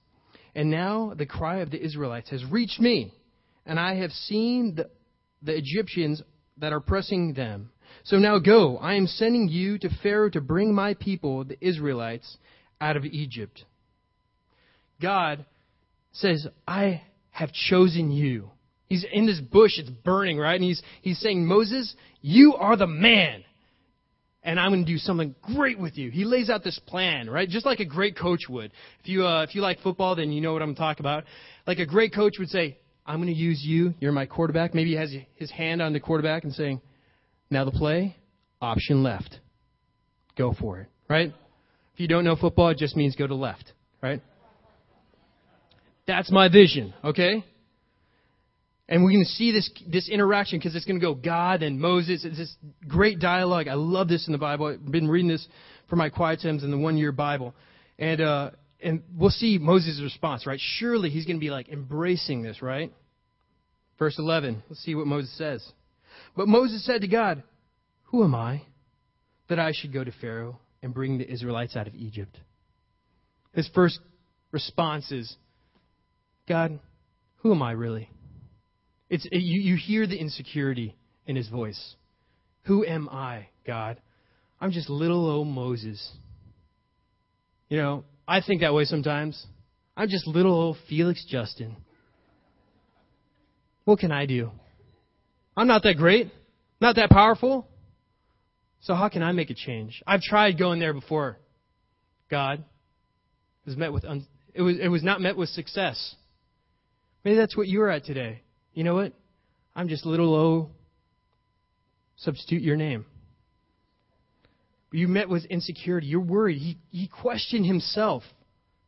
And 0.56 0.72
now 0.72 1.14
the 1.16 1.28
cry 1.28 1.58
of 1.60 1.70
the 1.70 1.84
Israelites 1.84 2.30
has 2.32 2.44
reached 2.46 2.80
me, 2.80 3.14
and 3.66 3.80
I 3.80 3.96
have 3.96 4.12
seen 4.12 4.76
the, 4.76 4.90
the 5.44 5.56
Egyptians 5.56 6.24
that 6.58 6.74
are 6.74 6.80
pressing 6.80 7.34
them. 7.34 7.70
So 8.04 8.18
now 8.18 8.40
go, 8.40 8.78
I 8.78 8.96
am 8.96 9.06
sending 9.06 9.48
you 9.48 9.78
to 9.80 9.90
Pharaoh 10.02 10.30
to 10.32 10.42
bring 10.42 10.74
my 10.74 10.96
people, 10.96 11.44
the 11.44 11.58
Israelites, 11.66 12.38
out 12.82 12.98
of 12.98 13.06
Egypt. 13.06 13.64
God 15.00 15.46
says, 16.14 16.48
I 16.68 17.02
have 17.32 17.52
chosen 17.52 18.12
you. 18.12 18.50
He's 18.88 19.06
in 19.12 19.26
this 19.26 19.40
bush, 19.40 19.74
it's 19.78 19.90
burning, 19.90 20.38
right? 20.38 20.56
And 20.56 20.64
he's, 20.64 20.82
he's 21.02 21.20
saying, 21.20 21.46
Moses, 21.46 21.96
you 22.22 22.56
are 22.56 22.78
the 22.78 22.88
man. 22.88 23.44
And 24.44 24.60
I'm 24.60 24.72
going 24.72 24.86
to 24.86 24.92
do 24.92 24.98
something 24.98 25.34
great 25.56 25.80
with 25.80 25.98
you. 25.98 26.12
He 26.12 26.26
lays 26.26 26.50
out 26.50 26.64
this 26.64 26.80
plan, 26.86 27.30
right? 27.30 27.48
Just 27.48 27.66
like 27.66 27.80
a 27.80 27.86
great 27.86 28.18
coach 28.18 28.42
would. 28.50 28.72
If 29.00 29.08
you, 29.08 29.26
uh, 29.26 29.44
if 29.44 29.56
you 29.56 29.62
like 29.62 29.80
football, 29.80 30.16
then 30.16 30.32
you 30.32 30.42
know 30.42 30.54
what 30.54 30.62
I'm 30.62 30.76
talking 30.76 31.02
about. 31.02 31.24
Like 31.66 31.80
a 31.80 31.86
great 31.86 32.14
coach 32.14 32.34
would 32.40 32.50
say, 32.50 32.78
I'm 33.06 33.18
going 33.18 33.34
to 33.34 33.40
use 33.40 33.62
you. 33.64 33.94
You're 34.00 34.12
my 34.12 34.26
quarterback. 34.26 34.74
Maybe 34.74 34.92
he 34.92 34.96
has 34.98 35.14
his 35.36 35.50
hand 35.50 35.82
on 35.82 35.94
the 35.94 36.00
quarterback 36.00 36.44
and 36.44 36.54
saying, 36.54 36.82
now 37.50 37.66
the 37.66 37.72
play, 37.72 38.16
option 38.62 39.02
left. 39.02 39.40
Go 40.38 40.54
for 40.54 40.80
it, 40.80 40.90
right? 41.10 41.34
If 41.94 42.00
you 42.00 42.08
don't 42.08 42.24
know 42.24 42.36
football, 42.36 42.70
it 42.70 42.78
just 42.78 42.96
means 42.96 43.16
go 43.16 43.28
to 43.28 43.36
left, 43.36 43.72
right? 44.02 44.22
That's 46.06 46.32
my 46.32 46.50
vision, 46.50 46.94
okay? 47.04 47.44
And 48.90 49.04
we're 49.04 49.12
going 49.12 49.24
to 49.24 49.32
see 49.32 49.52
this, 49.52 49.70
this 49.88 50.10
interaction 50.10 50.60
because 50.60 50.76
it's 50.76 50.86
going 50.86 51.00
to 51.00 51.06
go 51.06 51.16
God 51.16 51.64
and 51.64 51.80
Moses. 51.80 52.26
It's 52.26 52.38
this 52.38 52.56
great 52.88 53.20
dialogue. 53.20 53.68
I 53.68 53.76
love 53.76 54.10
this 54.10 54.28
in 54.28 54.34
the 54.34 54.38
Bible. 54.38 54.68
I've 54.68 54.92
been 54.92 55.08
reading 55.08 55.30
this 55.30 55.48
for 55.90 55.96
my 55.96 56.10
quiet 56.10 56.42
times 56.42 56.64
in 56.64 56.72
the 56.72 56.78
one 56.78 56.98
year 56.98 57.12
Bible. 57.12 57.56
And, 57.98 58.20
uh, 58.20 58.52
and 58.82 59.02
we'll 59.16 59.30
see 59.30 59.58
Moses' 59.58 60.02
response, 60.04 60.46
right? 60.46 60.60
Surely 60.78 61.10
he's 61.10 61.26
going 61.26 61.38
to 61.38 61.44
be 61.44 61.50
like 61.50 61.70
embracing 61.70 62.42
this, 62.42 62.62
right? 62.62 62.92
Verse 63.98 64.20
11. 64.20 64.64
Let's 64.68 64.84
see 64.84 64.96
what 64.96 65.08
Moses 65.08 65.36
says. 65.38 65.66
But 66.36 66.50
Moses 66.50 66.86
said 66.86 67.02
to 67.02 67.08
God, 67.08 67.42
Who 68.06 68.24
am 68.24 68.36
I 68.36 68.64
that 69.48 69.60
I 69.60 69.72
should 69.74 69.94
go 69.94 70.04
to 70.04 70.12
Pharaoh 70.20 70.60
and 70.82 70.94
bring 70.94 71.18
the 71.18 71.32
Israelites 71.32 71.78
out 71.78 71.88
of 71.88 71.96
Egypt? 71.96 72.38
His 73.54 73.70
first 73.74 74.00
response 74.52 75.12
is, 75.12 75.36
God, 76.48 76.80
who 77.38 77.54
am 77.54 77.62
I 77.62 77.72
really? 77.72 78.10
It's, 79.10 79.28
you, 79.32 79.62
you 79.62 79.76
hear 79.76 80.08
the 80.08 80.18
insecurity 80.18 80.96
in 81.26 81.36
his 81.36 81.48
voice. 81.48 81.96
Who 82.64 82.86
am 82.86 83.10
I, 83.10 83.48
God? 83.66 84.02
I'm 84.60 84.72
just 84.72 84.90
little 84.90 85.30
old 85.30 85.48
Moses. 85.48 86.12
You 87.70 87.78
know, 87.78 88.04
I 88.28 88.42
think 88.42 88.62
that 88.62 88.74
way 88.74 88.86
sometimes. 88.86 89.46
I'm 89.96 90.10
just 90.10 90.28
little 90.28 90.54
old 90.54 90.78
Felix 90.90 91.26
Justin. 91.30 91.76
What 93.86 94.00
can 94.00 94.12
I 94.12 94.26
do? 94.26 94.52
I'm 95.56 95.68
not 95.68 95.84
that 95.84 95.98
great, 95.98 96.32
not 96.82 96.96
that 96.96 97.10
powerful. 97.10 97.68
So 98.82 98.96
how 98.96 99.10
can 99.10 99.22
I 99.22 99.32
make 99.32 99.50
a 99.50 99.54
change? 99.54 100.02
I've 100.08 100.22
tried 100.22 100.58
going 100.58 100.80
there 100.80 100.94
before. 100.94 101.38
God 102.30 102.64
it 103.66 103.70
was 103.70 103.78
met 103.78 103.94
with 103.94 104.04
un- 104.06 104.28
it 104.54 104.62
was 104.62 104.78
it 104.80 104.90
was 104.90 105.04
not 105.04 105.22
met 105.22 105.38
with 105.38 105.50
success. 105.50 106.16
Maybe 107.24 107.38
that's 107.38 107.56
what 107.56 107.68
you're 107.68 107.90
at 107.90 108.06
today. 108.06 108.42
You 108.74 108.84
know 108.84 108.96
what? 108.96 109.14
I'm 109.76 109.88
just 109.88 110.06
little 110.06 110.32
low. 110.32 110.70
Substitute 112.18 112.62
your 112.62 112.76
name. 112.76 113.06
You 114.92 115.08
met 115.08 115.28
with 115.28 115.46
insecurity. 115.46 116.08
You're 116.08 116.22
worried. 116.22 116.60
He, 116.60 116.78
he 116.92 117.08
questioned 117.08 117.66
himself. 117.66 118.24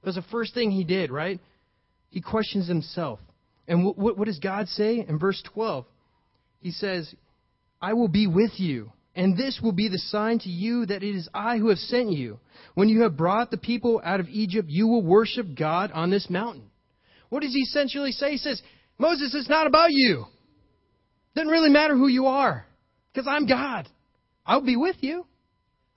That 0.02 0.10
was 0.10 0.16
the 0.16 0.22
first 0.32 0.54
thing 0.54 0.70
he 0.70 0.84
did, 0.84 1.10
right? 1.10 1.40
He 2.10 2.22
questions 2.22 2.68
himself. 2.68 3.20
And 3.68 3.86
what, 3.86 4.18
what 4.18 4.26
does 4.26 4.40
God 4.40 4.68
say 4.68 5.04
in 5.08 5.18
verse 5.18 5.42
12? 5.54 5.86
He 6.62 6.72
says, 6.72 7.14
I 7.82 7.94
will 7.94 8.08
be 8.08 8.28
with 8.28 8.52
you, 8.58 8.92
and 9.16 9.36
this 9.36 9.60
will 9.62 9.72
be 9.72 9.90
the 9.90 9.98
sign 9.98 10.40
to 10.40 10.50
you 10.50 10.86
that 10.86 11.04
it 11.04 11.16
is 11.16 11.28
I 11.34 11.58
who 11.58 11.70
have 11.70 11.80
sent 11.80 12.12
you. 12.12 12.40
When 12.76 12.90
you 12.90 13.02
have 13.02 13.18
brought 13.18 13.50
the 13.50 13.58
people 13.58 14.00
out 14.04 14.20
of 14.20 14.30
Egypt, 14.30 14.70
you 14.70 14.88
will 14.88 15.04
worship 15.04 15.48
God 15.58 15.92
on 15.92 16.12
this 16.12 16.30
mountain. 16.30 16.70
What 17.36 17.42
does 17.42 17.54
he 17.54 17.64
essentially 17.64 18.14
say? 18.14 18.32
He 18.32 18.38
says, 18.38 18.62
Moses, 18.98 19.36
it's 19.36 19.50
not 19.50 19.68
about 19.68 19.92
you. 19.92 20.22
It 20.22 21.36
Doesn't 21.36 21.52
really 21.52 21.70
matter 21.70 21.94
who 21.94 22.08
you 22.08 22.28
are, 22.28 22.66
because 23.12 23.28
I'm 23.28 23.46
God. 23.46 23.90
I'll 24.46 24.62
be 24.62 24.78
with 24.78 24.96
you, 25.02 25.26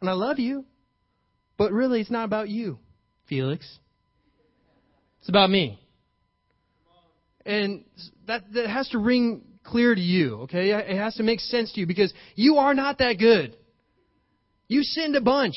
and 0.01 0.11
I 0.11 0.15
love 0.15 0.41
you. 0.41 0.65
But 1.57 1.71
really, 1.71 2.01
it's 2.01 2.11
not 2.11 2.25
about 2.25 2.49
you, 2.49 2.81
Felix. 3.29 3.65
It's 5.21 5.29
about 5.29 5.49
me. 5.49 5.81
And 7.47 7.85
that, 8.27 8.53
that 8.55 8.69
has 8.69 8.89
to 8.89 8.99
ring 8.99 9.43
clear 9.63 9.95
to 9.95 10.01
you, 10.01 10.41
okay? 10.41 10.71
It 10.73 10.97
has 10.97 11.15
to 11.19 11.23
make 11.23 11.39
sense 11.39 11.73
to 11.75 11.79
you 11.79 11.87
because 11.87 12.13
you 12.35 12.57
are 12.57 12.75
not 12.75 12.99
that 12.99 13.13
good. 13.13 13.57
You 14.67 14.83
sinned 14.83 15.15
a 15.15 15.21
bunch. 15.21 15.55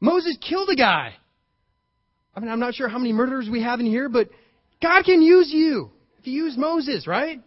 Moses 0.00 0.38
killed 0.40 0.70
a 0.70 0.74
guy. 0.74 1.16
I 2.34 2.40
mean, 2.40 2.48
I'm 2.48 2.60
not 2.60 2.72
sure 2.72 2.88
how 2.88 2.96
many 2.96 3.12
murderers 3.12 3.50
we 3.52 3.62
have 3.62 3.78
in 3.78 3.84
here, 3.84 4.08
but 4.08 4.30
God 4.84 5.04
can 5.06 5.22
use 5.22 5.50
you 5.50 5.90
if 6.18 6.26
you 6.26 6.44
use 6.44 6.58
Moses, 6.58 7.06
right? 7.06 7.40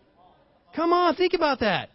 Come 0.76 0.92
on, 0.92 1.16
think 1.16 1.34
about 1.36 1.60
that. 1.60 1.92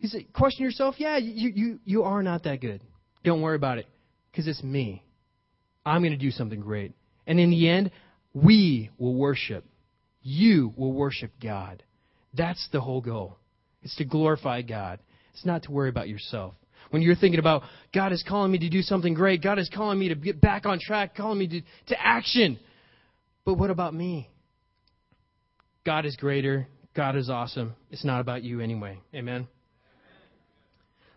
You 0.00 0.08
say, 0.08 0.26
question 0.34 0.64
yourself, 0.64 0.96
yeah, 0.98 1.18
you, 1.18 1.52
you, 1.54 1.80
you 1.84 2.02
are 2.02 2.20
not 2.20 2.42
that 2.42 2.60
good. 2.60 2.82
Don't 3.22 3.42
worry 3.42 3.54
about 3.54 3.78
it 3.78 3.86
because 4.30 4.48
it's 4.48 4.60
me. 4.60 5.04
I'm 5.86 6.00
going 6.02 6.10
to 6.10 6.18
do 6.18 6.32
something 6.32 6.58
great. 6.58 6.94
And 7.28 7.38
in 7.38 7.50
the 7.50 7.68
end, 7.68 7.92
we 8.34 8.90
will 8.98 9.14
worship. 9.14 9.64
You 10.20 10.72
will 10.76 10.92
worship 10.92 11.30
God. 11.40 11.84
That's 12.34 12.68
the 12.72 12.80
whole 12.80 13.02
goal. 13.02 13.36
It's 13.82 13.94
to 13.96 14.04
glorify 14.04 14.62
God. 14.62 14.98
It's 15.32 15.46
not 15.46 15.62
to 15.64 15.70
worry 15.70 15.90
about 15.90 16.08
yourself. 16.08 16.54
When 16.90 17.02
you're 17.02 17.14
thinking 17.14 17.38
about, 17.38 17.62
God 17.94 18.12
is 18.12 18.24
calling 18.28 18.50
me 18.50 18.58
to 18.58 18.68
do 18.68 18.82
something 18.82 19.14
great, 19.14 19.44
God 19.44 19.60
is 19.60 19.70
calling 19.72 20.00
me 20.00 20.08
to 20.08 20.16
get 20.16 20.40
back 20.40 20.66
on 20.66 20.80
track, 20.80 21.14
calling 21.14 21.38
me 21.38 21.46
to, 21.46 21.60
to 21.94 22.04
action. 22.04 22.58
But 23.44 23.54
what 23.54 23.70
about 23.70 23.94
me? 23.94 24.30
God 25.84 26.06
is 26.06 26.16
greater. 26.16 26.68
God 26.94 27.16
is 27.16 27.28
awesome. 27.28 27.74
It's 27.90 28.04
not 28.04 28.20
about 28.20 28.42
you 28.42 28.60
anyway. 28.60 29.00
Amen. 29.14 29.48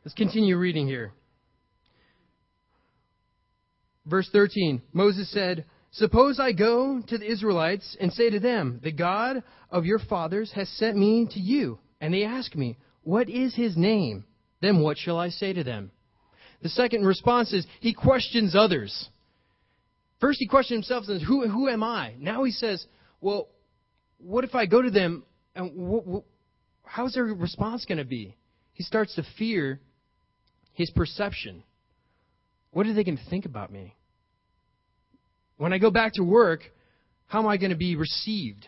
Let's 0.03 0.15
continue 0.15 0.57
reading 0.57 0.87
here. 0.87 1.11
Verse 4.05 4.29
13 4.31 4.81
Moses 4.93 5.31
said, 5.31 5.65
Suppose 5.91 6.39
I 6.39 6.51
go 6.51 7.01
to 7.07 7.17
the 7.17 7.31
Israelites 7.31 7.95
and 7.99 8.11
say 8.11 8.29
to 8.29 8.39
them, 8.39 8.79
The 8.83 8.91
God 8.91 9.43
of 9.69 9.85
your 9.85 9.99
fathers 9.99 10.51
has 10.53 10.69
sent 10.69 10.97
me 10.97 11.27
to 11.31 11.39
you. 11.39 11.79
And 12.01 12.13
they 12.13 12.23
ask 12.23 12.55
me, 12.55 12.77
What 13.03 13.29
is 13.29 13.55
his 13.55 13.77
name? 13.77 14.25
Then 14.61 14.81
what 14.81 14.97
shall 14.97 15.17
I 15.17 15.29
say 15.29 15.53
to 15.53 15.63
them? 15.63 15.91
The 16.61 16.69
second 16.69 17.05
response 17.05 17.53
is 17.53 17.65
he 17.79 17.93
questions 17.93 18.55
others. 18.55 19.09
First 20.19 20.39
he 20.39 20.47
questioned 20.47 20.77
himself 20.77 21.05
and 21.07 21.19
says, 21.19 21.27
Who, 21.27 21.47
who 21.47 21.67
am 21.69 21.83
I? 21.83 22.13
Now 22.17 22.43
he 22.43 22.51
says, 22.51 22.85
Well, 23.21 23.49
what 24.17 24.43
if 24.43 24.55
I 24.55 24.65
go 24.65 24.81
to 24.81 24.89
them 24.89 25.23
and 25.55 25.71
wh- 25.71 26.15
wh- 26.15 26.87
how's 26.87 27.13
their 27.13 27.25
response 27.25 27.85
going 27.85 27.97
to 27.97 28.05
be? 28.05 28.35
He 28.73 28.83
starts 28.83 29.15
to 29.15 29.23
fear 29.37 29.79
his 30.73 30.89
perception. 30.91 31.63
What 32.71 32.85
are 32.87 32.93
they 32.93 33.03
going 33.03 33.17
to 33.17 33.29
think 33.29 33.45
about 33.45 33.71
me? 33.71 33.95
When 35.57 35.71
I 35.71 35.77
go 35.77 35.91
back 35.91 36.13
to 36.15 36.23
work, 36.23 36.61
how 37.27 37.39
am 37.39 37.47
I 37.47 37.57
going 37.57 37.69
to 37.71 37.77
be 37.77 37.95
received? 37.95 38.67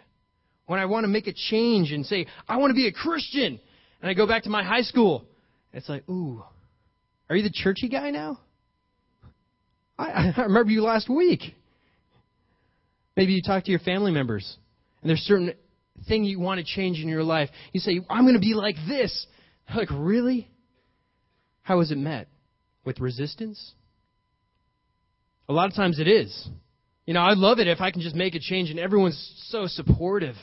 When 0.65 0.79
I 0.79 0.85
want 0.85 1.03
to 1.03 1.09
make 1.09 1.27
a 1.27 1.33
change 1.33 1.91
and 1.91 2.05
say, 2.05 2.27
I 2.47 2.57
want 2.57 2.71
to 2.71 2.75
be 2.75 2.87
a 2.87 2.91
Christian, 2.91 3.59
and 4.01 4.09
I 4.09 4.13
go 4.13 4.27
back 4.27 4.43
to 4.43 4.49
my 4.49 4.63
high 4.63 4.81
school, 4.81 5.25
it's 5.73 5.89
like, 5.89 6.07
ooh, 6.09 6.43
are 7.29 7.35
you 7.35 7.43
the 7.43 7.51
churchy 7.53 7.89
guy 7.89 8.09
now? 8.11 8.39
I, 9.97 10.33
I 10.35 10.41
remember 10.43 10.71
you 10.71 10.81
last 10.83 11.09
week. 11.09 11.41
Maybe 13.15 13.33
you 13.33 13.41
talk 13.41 13.63
to 13.65 13.71
your 13.71 13.79
family 13.79 14.11
members, 14.11 14.57
and 15.01 15.09
there's 15.09 15.21
certain 15.21 15.53
thing 16.07 16.23
you 16.23 16.39
want 16.39 16.59
to 16.59 16.65
change 16.65 16.99
in 16.99 17.07
your 17.07 17.23
life. 17.23 17.49
You 17.73 17.79
say, 17.79 17.99
I'm 18.09 18.23
going 18.23 18.35
to 18.35 18.39
be 18.39 18.53
like 18.53 18.75
this. 18.87 19.25
Like, 19.75 19.89
really? 19.91 20.47
How 21.63 21.79
is 21.81 21.91
it 21.91 21.97
met? 21.97 22.27
With 22.85 22.99
resistance? 22.99 23.73
A 25.49 25.53
lot 25.53 25.67
of 25.69 25.75
times 25.75 25.99
it 25.99 26.07
is. 26.07 26.47
You 27.05 27.13
know, 27.13 27.21
I 27.21 27.33
love 27.33 27.59
it 27.59 27.67
if 27.67 27.81
I 27.81 27.91
can 27.91 28.01
just 28.01 28.15
make 28.15 28.35
a 28.35 28.39
change 28.39 28.69
and 28.69 28.79
everyone's 28.79 29.45
so 29.49 29.65
supportive. 29.65 30.35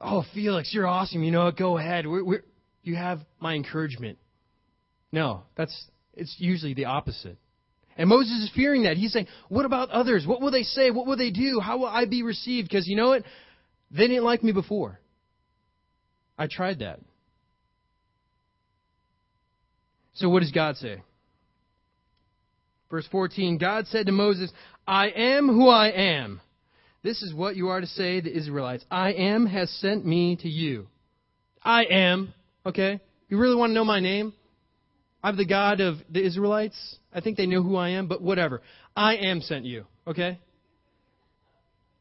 Oh, 0.00 0.24
Felix, 0.32 0.72
you're 0.72 0.86
awesome. 0.86 1.22
You 1.22 1.30
know 1.30 1.44
what? 1.44 1.56
Go 1.56 1.76
ahead. 1.76 2.06
We're, 2.06 2.24
we're, 2.24 2.44
you 2.82 2.96
have 2.96 3.20
my 3.38 3.54
encouragement. 3.54 4.18
No, 5.12 5.42
that's 5.56 5.86
it's 6.14 6.34
usually 6.38 6.74
the 6.74 6.86
opposite. 6.86 7.36
And 8.00 8.08
Moses 8.08 8.44
is 8.44 8.50
fearing 8.54 8.84
that. 8.84 8.96
He's 8.96 9.12
saying, 9.12 9.26
What 9.50 9.66
about 9.66 9.90
others? 9.90 10.26
What 10.26 10.40
will 10.40 10.50
they 10.50 10.62
say? 10.62 10.90
What 10.90 11.06
will 11.06 11.18
they 11.18 11.30
do? 11.30 11.60
How 11.62 11.76
will 11.76 11.86
I 11.86 12.06
be 12.06 12.22
received? 12.22 12.66
Because 12.66 12.88
you 12.88 12.96
know 12.96 13.08
what? 13.08 13.24
They 13.90 14.08
didn't 14.08 14.24
like 14.24 14.42
me 14.42 14.52
before. 14.52 14.98
I 16.38 16.46
tried 16.46 16.78
that. 16.78 17.00
So 20.14 20.30
what 20.30 20.40
does 20.40 20.50
God 20.50 20.78
say? 20.78 21.02
Verse 22.90 23.06
14 23.12 23.58
God 23.58 23.86
said 23.88 24.06
to 24.06 24.12
Moses, 24.12 24.50
I 24.86 25.10
am 25.10 25.46
who 25.46 25.68
I 25.68 25.90
am. 25.90 26.40
This 27.02 27.20
is 27.20 27.34
what 27.34 27.54
you 27.54 27.68
are 27.68 27.82
to 27.82 27.86
say 27.86 28.22
to 28.22 28.30
the 28.30 28.34
Israelites 28.34 28.82
I 28.90 29.12
am 29.12 29.44
has 29.44 29.68
sent 29.72 30.06
me 30.06 30.36
to 30.36 30.48
you. 30.48 30.86
I 31.62 31.84
am. 31.84 32.32
Okay? 32.64 32.98
You 33.28 33.36
really 33.36 33.56
want 33.56 33.70
to 33.70 33.74
know 33.74 33.84
my 33.84 34.00
name? 34.00 34.32
I'm 35.22 35.36
the 35.36 35.46
God 35.46 35.80
of 35.80 35.96
the 36.10 36.24
Israelites. 36.24 36.96
I 37.12 37.20
think 37.20 37.36
they 37.36 37.46
know 37.46 37.62
who 37.62 37.76
I 37.76 37.90
am, 37.90 38.06
but 38.06 38.22
whatever. 38.22 38.62
I 38.96 39.16
am 39.16 39.40
sent 39.40 39.64
you. 39.64 39.84
Okay? 40.06 40.38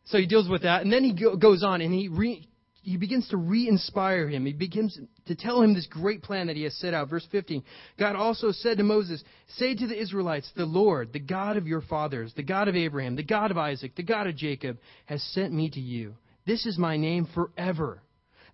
So 0.06 0.18
he 0.18 0.26
deals 0.26 0.50
with 0.50 0.64
that, 0.64 0.82
and 0.82 0.92
then 0.92 1.04
he 1.04 1.14
go, 1.14 1.36
goes 1.36 1.64
on 1.64 1.82
and 1.82 1.94
he 1.94 2.08
re, 2.08 2.48
he 2.82 2.98
begins 2.98 3.28
to 3.30 3.38
re-inspire 3.38 4.28
him. 4.28 4.46
He 4.46 4.54
begins 4.54 4.98
to 5.28 5.36
tell 5.36 5.62
him 5.62 5.76
this 5.76 5.86
great 5.86 6.24
plan 6.24 6.48
that 6.48 6.56
he 6.56 6.64
has 6.64 6.76
set 6.78 6.96
out. 6.96 7.10
Verse 7.10 7.28
15. 7.32 7.64
God 8.00 8.16
also 8.16 8.52
said 8.52 8.78
to 8.78 8.84
Moses, 8.84 9.24
"Say 9.58 9.76
to 9.76 9.86
the 9.86 10.00
Israelites, 10.00 10.52
the 10.56 10.66
Lord, 10.66 11.14
the 11.14 11.20
God 11.20 11.58
of 11.58 11.68
your 11.68 11.82
fathers, 11.82 12.34
the 12.36 12.42
God 12.42 12.68
of 12.68 12.76
Abraham, 12.76 13.16
the 13.16 13.24
God 13.24 13.52
of 13.52 13.58
Isaac, 13.58 13.96
the 13.96 14.02
God 14.02 14.26
of 14.26 14.36
Jacob, 14.36 14.80
has 15.06 15.22
sent 15.22 15.54
me 15.54 15.70
to 15.70 15.80
you. 15.80 16.16
This 16.48 16.66
is 16.66 16.80
my 16.80 16.98
name 16.98 17.28
forever, 17.36 18.02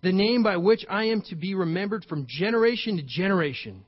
the 0.02 0.12
name 0.12 0.42
by 0.42 0.58
which 0.58 0.84
I 0.90 1.04
am 1.04 1.22
to 1.30 1.36
be 1.36 1.54
remembered 1.54 2.04
from 2.04 2.26
generation 2.28 2.96
to 2.98 3.02
generation." 3.02 3.84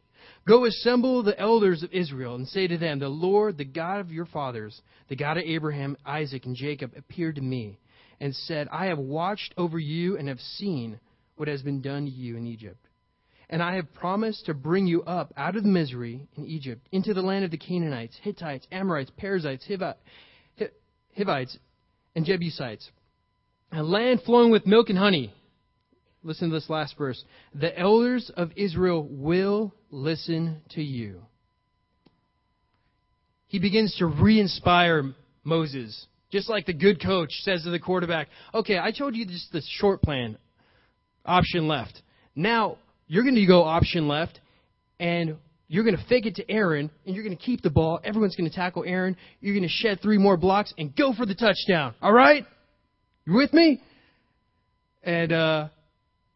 Go 0.49 0.65
assemble 0.65 1.23
the 1.23 1.39
elders 1.39 1.83
of 1.83 1.93
Israel 1.93 2.35
and 2.35 2.49
say 2.49 2.67
to 2.67 2.79
them, 2.79 2.99
The 2.99 3.09
Lord, 3.09 3.59
the 3.59 3.67
God 3.67 4.01
of 4.01 4.11
your 4.11 4.25
fathers, 4.25 4.81
the 5.11 5.17
God 5.17 5.37
of 5.37 5.45
Abraham, 5.45 5.95
Isaac, 6.07 6.47
and 6.47 6.57
Jacob, 6.57 6.93
appeared 6.97 7.35
to 7.35 7.43
me 7.43 7.79
and 8.19 8.35
said, 8.35 8.67
I 8.73 8.87
have 8.87 8.99
watched 8.99 9.53
over 9.59 9.79
you 9.79 10.17
and 10.17 10.27
have 10.29 10.41
seen 10.41 11.01
what 11.37 11.49
has 11.49 11.61
been 11.61 11.83
done 11.83 12.07
to 12.07 12.11
you 12.11 12.39
in 12.39 12.47
Egypt. 12.47 12.83
And 13.51 13.63
I 13.63 13.75
have 13.75 13.93
promised 13.93 14.47
to 14.47 14.55
bring 14.55 14.87
you 14.87 15.03
up 15.03 15.35
out 15.37 15.55
of 15.55 15.65
the 15.65 15.69
misery 15.69 16.27
in 16.35 16.47
Egypt 16.47 16.87
into 16.93 17.13
the 17.13 17.21
land 17.21 17.45
of 17.45 17.51
the 17.51 17.59
Canaanites, 17.59 18.17
Hittites, 18.23 18.67
Amorites, 18.73 19.13
Perizzites, 19.19 19.69
Hivites, 21.15 21.59
and 22.17 22.25
Jebusites, 22.25 22.91
a 23.71 23.83
land 23.83 24.23
flowing 24.23 24.51
with 24.51 24.67
milk 24.67 24.89
and 24.89 24.99
honey 24.99 25.35
Listen 26.25 26.51
to 26.51 26.57
this 26.57 26.69
last 26.69 26.99
verse. 26.99 27.25
The 27.55 27.77
elders 27.79 28.31
of 28.37 28.51
Israel 28.57 29.07
will 29.09 29.73
listen 29.91 30.63
to 30.71 30.83
you. 30.83 31.23
He 33.47 33.59
begins 33.59 33.97
to 33.97 34.07
re 34.07 34.41
inspire 34.41 35.15
Moses, 35.43 36.07
just 36.31 36.49
like 36.49 36.67
the 36.67 36.75
good 36.75 37.03
coach 37.03 37.31
says 37.43 37.63
to 37.65 37.71
the 37.71 37.79
quarterback, 37.79 38.29
Okay, 38.55 38.79
I 38.79 38.91
told 38.91 39.17
you 39.17 39.27
just 39.27 39.51
the 39.53 39.63
short 39.79 40.03
plan, 40.03 40.37
option 41.25 41.67
left. 41.67 42.03
Now, 42.37 42.77
you're 43.07 43.23
going 43.23 43.35
to 43.35 43.47
go 43.47 43.65
option 43.65 44.07
left, 44.07 44.39
and 45.01 45.37
you're 45.67 45.85
going 45.85 45.97
to 45.97 46.05
fake 46.09 46.27
it 46.27 46.37
to 46.37 46.51
Aaron, 46.51 46.91
and 47.07 47.15
you're 47.15 47.25
going 47.25 47.37
to 47.37 47.43
keep 47.43 47.63
the 47.63 47.71
ball. 47.71 48.01
Everyone's 48.05 48.37
going 48.37 48.49
to 48.49 48.55
tackle 48.55 48.85
Aaron. 48.87 49.17
You're 49.41 49.55
going 49.55 49.69
to 49.69 49.69
shed 49.69 50.01
three 50.03 50.19
more 50.19 50.37
blocks 50.37 50.73
and 50.77 50.95
go 50.95 51.15
for 51.15 51.25
the 51.25 51.35
touchdown. 51.35 51.95
All 52.03 52.13
right? 52.13 52.45
You 53.27 53.35
with 53.35 53.53
me? 53.53 53.83
And 55.03 55.33
uh, 55.33 55.69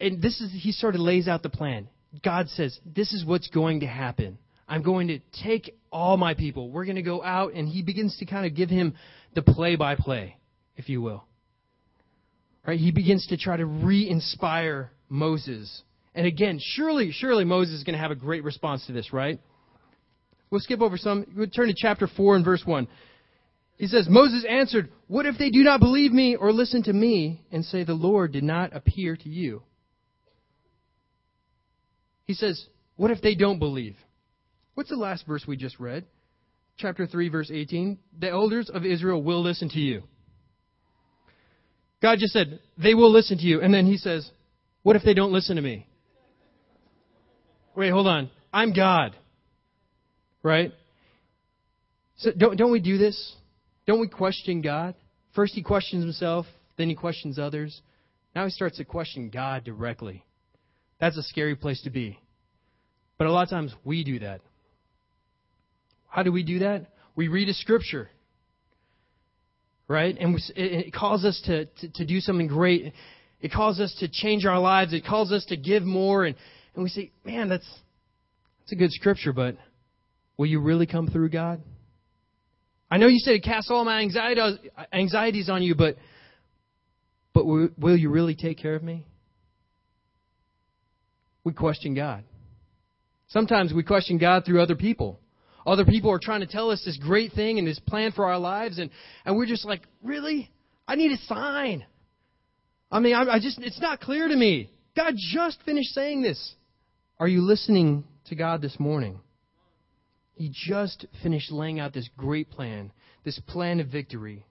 and 0.00 0.22
this 0.22 0.40
is 0.40 0.50
he 0.52 0.72
sort 0.72 0.94
of 0.94 1.00
lays 1.00 1.28
out 1.28 1.42
the 1.42 1.50
plan. 1.50 1.88
God 2.22 2.48
says, 2.50 2.78
"This 2.84 3.12
is 3.12 3.24
what's 3.24 3.48
going 3.48 3.80
to 3.80 3.86
happen. 3.86 4.38
I'm 4.68 4.82
going 4.82 5.08
to 5.08 5.20
take 5.42 5.76
all 5.90 6.16
my 6.16 6.34
people. 6.34 6.70
We're 6.70 6.84
going 6.84 6.96
to 6.96 7.02
go 7.02 7.22
out." 7.22 7.54
And 7.54 7.68
he 7.68 7.82
begins 7.82 8.16
to 8.18 8.26
kind 8.26 8.46
of 8.46 8.54
give 8.54 8.70
him 8.70 8.94
the 9.34 9.42
play-by-play, 9.42 10.36
if 10.76 10.88
you 10.88 11.00
will. 11.00 11.24
Right? 12.66 12.78
He 12.78 12.92
begins 12.92 13.26
to 13.28 13.36
try 13.36 13.56
to 13.56 13.64
re-inspire 13.64 14.92
Moses. 15.08 15.82
And 16.14 16.26
again, 16.26 16.58
surely, 16.60 17.10
surely 17.12 17.44
Moses 17.44 17.76
is 17.76 17.84
going 17.84 17.94
to 17.94 18.02
have 18.02 18.10
a 18.10 18.16
great 18.16 18.44
response 18.44 18.86
to 18.86 18.92
this, 18.92 19.12
right? 19.12 19.40
We'll 20.50 20.60
skip 20.60 20.82
over 20.82 20.98
some. 20.98 21.24
We'll 21.34 21.46
turn 21.46 21.68
to 21.68 21.74
chapter 21.74 22.06
4 22.06 22.36
and 22.36 22.44
verse 22.44 22.62
1. 22.64 22.86
He 23.78 23.86
says, 23.86 24.06
Moses 24.08 24.44
answered, 24.48 24.90
What 25.08 25.26
if 25.26 25.38
they 25.38 25.50
do 25.50 25.62
not 25.62 25.80
believe 25.80 26.12
me 26.12 26.36
or 26.36 26.52
listen 26.52 26.82
to 26.84 26.92
me 26.92 27.42
and 27.50 27.64
say, 27.64 27.84
The 27.84 27.94
Lord 27.94 28.32
did 28.32 28.44
not 28.44 28.76
appear 28.76 29.16
to 29.16 29.28
you? 29.28 29.62
He 32.32 32.36
says, 32.36 32.64
What 32.96 33.10
if 33.10 33.20
they 33.20 33.34
don't 33.34 33.58
believe? 33.58 33.94
What's 34.72 34.88
the 34.88 34.96
last 34.96 35.26
verse 35.26 35.44
we 35.46 35.58
just 35.58 35.78
read? 35.78 36.06
Chapter 36.78 37.06
3, 37.06 37.28
verse 37.28 37.50
18. 37.52 37.98
The 38.18 38.30
elders 38.30 38.70
of 38.70 38.86
Israel 38.86 39.22
will 39.22 39.42
listen 39.42 39.68
to 39.68 39.78
you. 39.78 40.04
God 42.00 42.20
just 42.20 42.32
said, 42.32 42.60
They 42.82 42.94
will 42.94 43.12
listen 43.12 43.36
to 43.36 43.44
you. 43.44 43.60
And 43.60 43.74
then 43.74 43.84
he 43.84 43.98
says, 43.98 44.30
What 44.82 44.96
if 44.96 45.02
they 45.02 45.12
don't 45.12 45.30
listen 45.30 45.56
to 45.56 45.62
me? 45.62 45.86
Wait, 47.76 47.90
hold 47.90 48.06
on. 48.06 48.30
I'm 48.50 48.72
God. 48.72 49.14
Right? 50.42 50.72
So 52.16 52.30
don't, 52.34 52.56
don't 52.56 52.72
we 52.72 52.80
do 52.80 52.96
this? 52.96 53.36
Don't 53.86 54.00
we 54.00 54.08
question 54.08 54.62
God? 54.62 54.94
First 55.34 55.52
he 55.52 55.62
questions 55.62 56.02
himself, 56.02 56.46
then 56.78 56.88
he 56.88 56.94
questions 56.94 57.38
others. 57.38 57.82
Now 58.34 58.46
he 58.46 58.50
starts 58.50 58.78
to 58.78 58.86
question 58.86 59.28
God 59.28 59.64
directly. 59.64 60.24
That's 60.98 61.18
a 61.18 61.22
scary 61.22 61.56
place 61.56 61.82
to 61.82 61.90
be. 61.90 62.18
But 63.22 63.28
a 63.28 63.32
lot 63.32 63.44
of 63.44 63.50
times 63.50 63.72
we 63.84 64.02
do 64.02 64.18
that. 64.18 64.40
How 66.08 66.24
do 66.24 66.32
we 66.32 66.42
do 66.42 66.58
that? 66.58 66.86
We 67.14 67.28
read 67.28 67.48
a 67.48 67.54
scripture, 67.54 68.10
right? 69.86 70.16
And 70.18 70.40
it 70.56 70.92
calls 70.92 71.24
us 71.24 71.40
to, 71.46 71.66
to, 71.66 71.88
to 71.88 72.04
do 72.04 72.18
something 72.18 72.48
great. 72.48 72.92
It 73.40 73.52
calls 73.52 73.78
us 73.78 73.94
to 74.00 74.08
change 74.08 74.44
our 74.44 74.58
lives. 74.58 74.92
It 74.92 75.04
calls 75.06 75.30
us 75.30 75.44
to 75.50 75.56
give 75.56 75.84
more. 75.84 76.24
And, 76.24 76.34
and 76.74 76.82
we 76.82 76.90
say, 76.90 77.12
man, 77.24 77.48
that's, 77.48 77.68
that's 78.58 78.72
a 78.72 78.74
good 78.74 78.90
scripture, 78.90 79.32
but 79.32 79.56
will 80.36 80.46
you 80.46 80.58
really 80.58 80.88
come 80.88 81.06
through, 81.06 81.28
God? 81.28 81.62
I 82.90 82.96
know 82.96 83.06
you 83.06 83.20
said 83.20 83.34
to 83.34 83.40
cast 83.40 83.70
all 83.70 83.84
my 83.84 84.00
anxieties 84.92 85.48
on 85.48 85.62
you, 85.62 85.76
but, 85.76 85.94
but 87.32 87.44
will 87.46 87.96
you 87.96 88.10
really 88.10 88.34
take 88.34 88.58
care 88.58 88.74
of 88.74 88.82
me? 88.82 89.06
we 91.44 91.52
question 91.52 91.94
God. 91.94 92.24
Sometimes 93.32 93.72
we 93.72 93.82
question 93.82 94.18
God 94.18 94.44
through 94.44 94.62
other 94.62 94.76
people. 94.76 95.18
Other 95.66 95.86
people 95.86 96.10
are 96.10 96.20
trying 96.22 96.40
to 96.40 96.46
tell 96.46 96.70
us 96.70 96.82
this 96.84 96.98
great 96.98 97.32
thing 97.32 97.58
and 97.58 97.66
this 97.66 97.78
plan 97.78 98.12
for 98.12 98.26
our 98.26 98.38
lives, 98.38 98.78
and, 98.78 98.90
and 99.24 99.36
we're 99.36 99.46
just 99.46 99.64
like, 99.64 99.80
really? 100.02 100.50
I 100.86 100.96
need 100.96 101.12
a 101.12 101.16
sign. 101.24 101.86
I 102.90 103.00
mean, 103.00 103.14
I, 103.14 103.22
I 103.22 103.38
just, 103.38 103.58
it's 103.60 103.80
not 103.80 104.00
clear 104.00 104.28
to 104.28 104.36
me. 104.36 104.70
God 104.94 105.14
just 105.16 105.62
finished 105.64 105.94
saying 105.94 106.20
this. 106.20 106.54
Are 107.18 107.28
you 107.28 107.40
listening 107.40 108.04
to 108.26 108.34
God 108.34 108.60
this 108.60 108.78
morning? 108.78 109.20
He 110.34 110.50
just 110.52 111.06
finished 111.22 111.50
laying 111.50 111.80
out 111.80 111.94
this 111.94 112.10
great 112.16 112.50
plan, 112.50 112.92
this 113.24 113.38
plan 113.46 113.80
of 113.80 113.86
victory. 113.86 114.44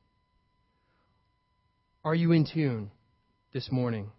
Are 2.03 2.15
you 2.15 2.31
in 2.31 2.47
tune 2.51 2.89
this 3.53 3.71
morning? 3.71 4.09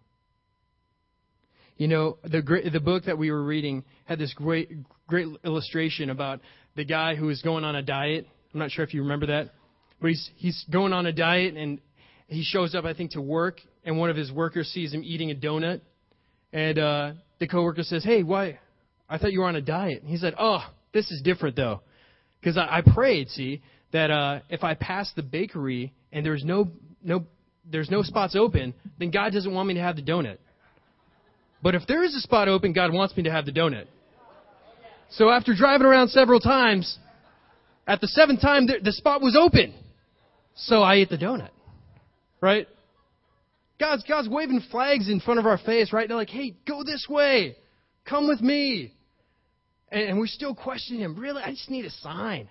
You 1.77 1.87
know, 1.87 2.17
the 2.23 2.69
the 2.71 2.79
book 2.79 3.05
that 3.05 3.17
we 3.17 3.31
were 3.31 3.43
reading 3.43 3.83
had 4.05 4.19
this 4.19 4.33
great 4.33 4.69
great 5.07 5.27
illustration 5.43 6.09
about 6.09 6.39
the 6.75 6.85
guy 6.85 7.15
who 7.15 7.25
was 7.27 7.41
going 7.41 7.63
on 7.63 7.75
a 7.75 7.81
diet. 7.81 8.27
I'm 8.53 8.59
not 8.59 8.71
sure 8.71 8.85
if 8.85 8.93
you 8.93 9.01
remember 9.01 9.27
that, 9.27 9.51
but 9.99 10.09
he's 10.09 10.29
he's 10.35 10.65
going 10.71 10.93
on 10.93 11.05
a 11.05 11.11
diet 11.11 11.55
and 11.55 11.79
he 12.27 12.43
shows 12.43 12.75
up 12.75 12.85
I 12.85 12.93
think 12.93 13.11
to 13.11 13.21
work 13.21 13.59
and 13.83 13.97
one 13.97 14.09
of 14.09 14.15
his 14.15 14.31
workers 14.31 14.67
sees 14.67 14.93
him 14.93 15.01
eating 15.03 15.31
a 15.31 15.35
donut 15.35 15.81
and 16.53 16.77
uh, 16.77 17.11
the 17.39 17.47
coworker 17.47 17.83
says, 17.83 18.03
"Hey, 18.03 18.21
why? 18.21 18.59
I 19.09 19.17
thought 19.17 19.33
you 19.33 19.39
were 19.39 19.47
on 19.47 19.55
a 19.55 19.61
diet." 19.61 20.01
And 20.01 20.09
he 20.09 20.17
said, 20.17 20.35
"Oh, 20.37 20.59
this 20.93 21.09
is 21.11 21.21
different 21.23 21.55
though, 21.55 21.81
because 22.39 22.57
I, 22.57 22.77
I 22.77 22.81
prayed, 22.93 23.29
see, 23.29 23.63
that 23.91 24.11
uh, 24.11 24.39
if 24.49 24.63
I 24.63 24.75
pass 24.75 25.11
the 25.15 25.23
bakery 25.23 25.93
and 26.11 26.23
there's 26.23 26.45
no 26.45 26.69
no 27.03 27.25
there's 27.69 27.89
no 27.89 28.03
spots 28.03 28.35
open, 28.35 28.75
then 28.99 29.09
God 29.09 29.33
doesn't 29.33 29.51
want 29.51 29.67
me 29.67 29.73
to 29.73 29.81
have 29.81 29.95
the 29.95 30.03
donut." 30.03 30.37
But 31.63 31.75
if 31.75 31.87
there 31.87 32.03
is 32.03 32.13
a 32.13 32.19
spot 32.19 32.49
open, 32.49 32.73
God 32.73 32.91
wants 32.91 33.15
me 33.15 33.23
to 33.23 33.31
have 33.31 33.45
the 33.45 33.53
donut. 33.53 33.85
So 35.11 35.29
after 35.29 35.55
driving 35.55 35.87
around 35.87 36.09
several 36.09 36.41
times, 36.41 36.99
at 37.87 38.01
the 38.01 38.07
seventh 38.07 38.41
time, 38.41 38.67
the, 38.67 38.91
spot 38.91 39.21
was 39.21 39.37
open. 39.39 39.73
So 40.55 40.81
I 40.81 40.95
ate 40.95 41.09
the 41.09 41.17
donut. 41.17 41.51
Right? 42.41 42.67
God's, 43.79 44.03
God's 44.03 44.27
waving 44.27 44.61
flags 44.71 45.09
in 45.09 45.21
front 45.21 45.39
of 45.39 45.45
our 45.45 45.57
face, 45.57 45.93
right? 45.93 46.05
They're 46.07 46.17
like, 46.17 46.29
hey, 46.29 46.55
go 46.67 46.83
this 46.83 47.07
way. 47.09 47.55
Come 48.07 48.27
with 48.27 48.41
me. 48.41 48.93
And, 49.89 50.09
and 50.09 50.19
we're 50.19 50.27
still 50.27 50.53
questioning 50.53 51.01
Him. 51.01 51.17
Really? 51.17 51.41
I 51.41 51.51
just 51.51 51.69
need 51.69 51.85
a 51.85 51.91
sign. 51.91 52.49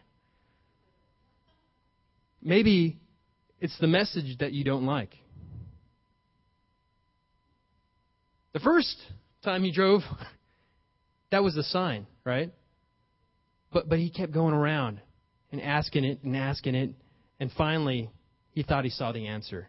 maybe 2.41 2.99
it's 3.61 3.79
the 3.79 3.87
message 3.87 4.39
that 4.39 4.53
you 4.53 4.65
don't 4.65 4.87
like. 4.87 5.15
The 8.53 8.61
first 8.61 8.97
time 9.45 9.65
he 9.65 9.73
drove, 9.73 10.03
that 11.31 11.43
was 11.43 11.55
the 11.55 11.63
sign, 11.63 12.07
right? 12.25 12.51
But 13.73 13.89
but 13.89 13.99
he 13.99 14.11
kept 14.11 14.33
going 14.33 14.55
around 14.55 15.01
and 15.51 15.61
asking 15.61 16.05
it 16.05 16.23
and 16.23 16.37
asking 16.37 16.75
it, 16.75 16.91
and 17.41 17.51
finally 17.53 18.11
he 18.51 18.63
thought 18.63 18.85
he 18.85 18.91
saw 18.91 19.13
the 19.13 19.27
answer. 19.27 19.69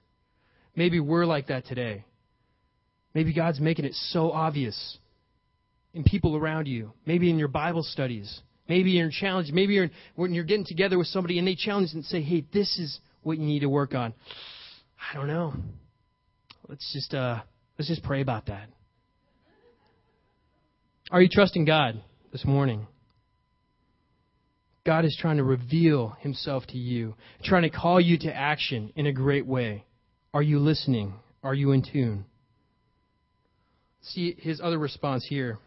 Maybe 0.76 1.00
we're 1.00 1.26
like 1.26 1.48
that 1.48 1.66
today. 1.66 2.04
Maybe 3.14 3.34
God's 3.34 3.60
making 3.60 3.86
it 3.86 3.94
so 3.94 4.32
obvious 4.32 4.98
in 5.94 6.04
people 6.04 6.36
around 6.36 6.68
you. 6.68 6.94
Maybe 7.06 7.30
in 7.30 7.38
your 7.38 7.48
Bible 7.48 7.84
studies. 7.84 8.42
Maybe 8.68 8.92
you're 8.92 9.12
challenged. 9.12 9.54
Maybe 9.54 9.74
you're 9.74 9.90
when 10.16 10.34
you're 10.34 10.44
getting 10.44 10.66
together 10.66 10.98
with 10.98 11.08
somebody 11.08 11.38
and 11.38 11.48
they 11.48 11.56
challenge 11.56 11.90
and 11.94 12.04
say, 12.06 12.22
"Hey, 12.22 12.46
this 12.52 12.78
is 12.80 13.00
what 13.22 13.38
you 13.38 13.46
need 13.46 13.60
to 13.60 13.70
work 13.70 13.94
on." 13.94 14.14
I 15.12 15.16
don't 15.16 15.28
know. 15.28 15.54
Let's 16.68 16.92
just 16.94 17.14
uh, 17.14 17.42
let's 17.78 17.88
just 17.88 18.04
pray 18.04 18.22
about 18.22 18.48
that. 18.48 18.70
Are 21.12 21.22
you 21.22 21.30
trusting 21.32 21.66
God 21.66 22.02
this 22.32 22.46
morning? 22.46 22.88
God 24.86 25.06
is 25.06 25.18
trying 25.20 25.38
to 25.38 25.44
reveal 25.44 26.18
himself 26.20 26.66
to 26.68 26.78
you, 26.78 27.16
trying 27.44 27.64
to 27.64 27.70
call 27.70 28.02
you 28.02 28.18
to 28.20 28.36
action 28.36 28.92
in 28.96 29.06
a 29.06 29.14
great 29.14 29.46
way. 29.46 29.86
Are 30.34 30.42
you 30.42 30.60
listening? 30.60 31.14
Are 31.44 31.54
you 31.54 31.72
in 31.72 31.84
tune? 31.84 32.26
See 34.02 34.36
his 34.38 34.60
other 34.62 34.78
response 34.78 35.26
here. 35.28 35.58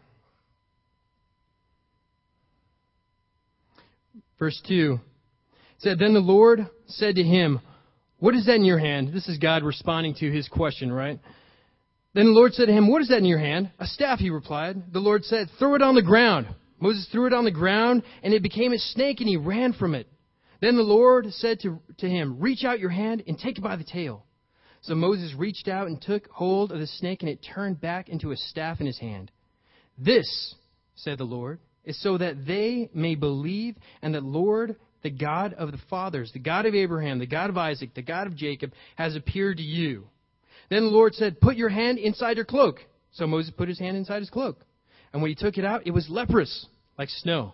Verse 4.37 4.61
2 4.67 4.99
said, 5.79 5.97
Then 5.97 6.13
the 6.13 6.19
Lord 6.19 6.67
said 6.87 7.15
to 7.15 7.23
him, 7.23 7.59
What 8.19 8.35
is 8.35 8.45
that 8.45 8.55
in 8.55 8.65
your 8.65 8.77
hand? 8.77 9.11
This 9.13 9.27
is 9.27 9.39
God 9.39 9.63
responding 9.63 10.13
to 10.15 10.31
his 10.31 10.47
question, 10.47 10.91
right? 10.91 11.19
Then 12.13 12.25
the 12.25 12.31
Lord 12.31 12.53
said 12.53 12.65
to 12.65 12.73
him, 12.73 12.89
What 12.89 13.01
is 13.01 13.09
that 13.09 13.19
in 13.19 13.25
your 13.25 13.39
hand? 13.39 13.71
A 13.79 13.85
staff, 13.85 14.19
he 14.19 14.29
replied. 14.29 14.93
The 14.93 14.99
Lord 14.99 15.23
said, 15.23 15.49
Throw 15.59 15.75
it 15.75 15.81
on 15.81 15.95
the 15.95 16.01
ground. 16.01 16.47
Moses 16.79 17.07
threw 17.11 17.27
it 17.27 17.33
on 17.33 17.45
the 17.45 17.51
ground, 17.51 18.03
and 18.23 18.33
it 18.33 18.43
became 18.43 18.71
a 18.71 18.79
snake, 18.79 19.19
and 19.19 19.29
he 19.29 19.37
ran 19.37 19.73
from 19.73 19.95
it. 19.95 20.07
Then 20.61 20.75
the 20.75 20.83
Lord 20.83 21.31
said 21.33 21.59
to, 21.61 21.79
to 21.99 22.09
him, 22.09 22.39
Reach 22.39 22.63
out 22.63 22.79
your 22.79 22.89
hand 22.89 23.23
and 23.27 23.37
take 23.37 23.57
it 23.57 23.63
by 23.63 23.75
the 23.75 23.83
tail. 23.83 24.25
So 24.81 24.95
Moses 24.95 25.33
reached 25.35 25.67
out 25.67 25.87
and 25.87 26.01
took 26.01 26.27
hold 26.29 26.71
of 26.71 26.79
the 26.79 26.87
snake, 26.87 27.21
and 27.21 27.29
it 27.29 27.45
turned 27.53 27.81
back 27.81 28.09
into 28.09 28.31
a 28.31 28.37
staff 28.37 28.79
in 28.79 28.85
his 28.85 28.99
hand. 28.99 29.31
This, 29.97 30.55
said 30.95 31.17
the 31.17 31.23
Lord, 31.23 31.59
is 31.83 32.01
so 32.01 32.17
that 32.17 32.45
they 32.45 32.89
may 32.93 33.15
believe, 33.15 33.75
and 34.01 34.13
that 34.13 34.23
Lord, 34.23 34.75
the 35.03 35.09
God 35.09 35.53
of 35.53 35.71
the 35.71 35.79
fathers, 35.89 36.31
the 36.31 36.39
God 36.39 36.65
of 36.65 36.75
Abraham, 36.75 37.19
the 37.19 37.25
God 37.25 37.49
of 37.49 37.57
Isaac, 37.57 37.93
the 37.93 38.01
God 38.01 38.27
of 38.27 38.35
Jacob, 38.35 38.71
has 38.95 39.15
appeared 39.15 39.57
to 39.57 39.63
you. 39.63 40.07
Then 40.69 40.83
the 40.83 40.89
Lord 40.89 41.13
said, 41.15 41.39
Put 41.39 41.55
your 41.55 41.69
hand 41.69 41.97
inside 41.97 42.37
your 42.37 42.45
cloak. 42.45 42.79
So 43.11 43.25
Moses 43.25 43.53
put 43.55 43.69
his 43.69 43.79
hand 43.79 43.97
inside 43.97 44.19
his 44.19 44.29
cloak. 44.29 44.63
And 45.13 45.21
when 45.21 45.29
he 45.29 45.35
took 45.35 45.57
it 45.57 45.65
out, 45.65 45.87
it 45.87 45.91
was 45.91 46.09
leprous, 46.09 46.67
like 46.97 47.09
snow. 47.09 47.53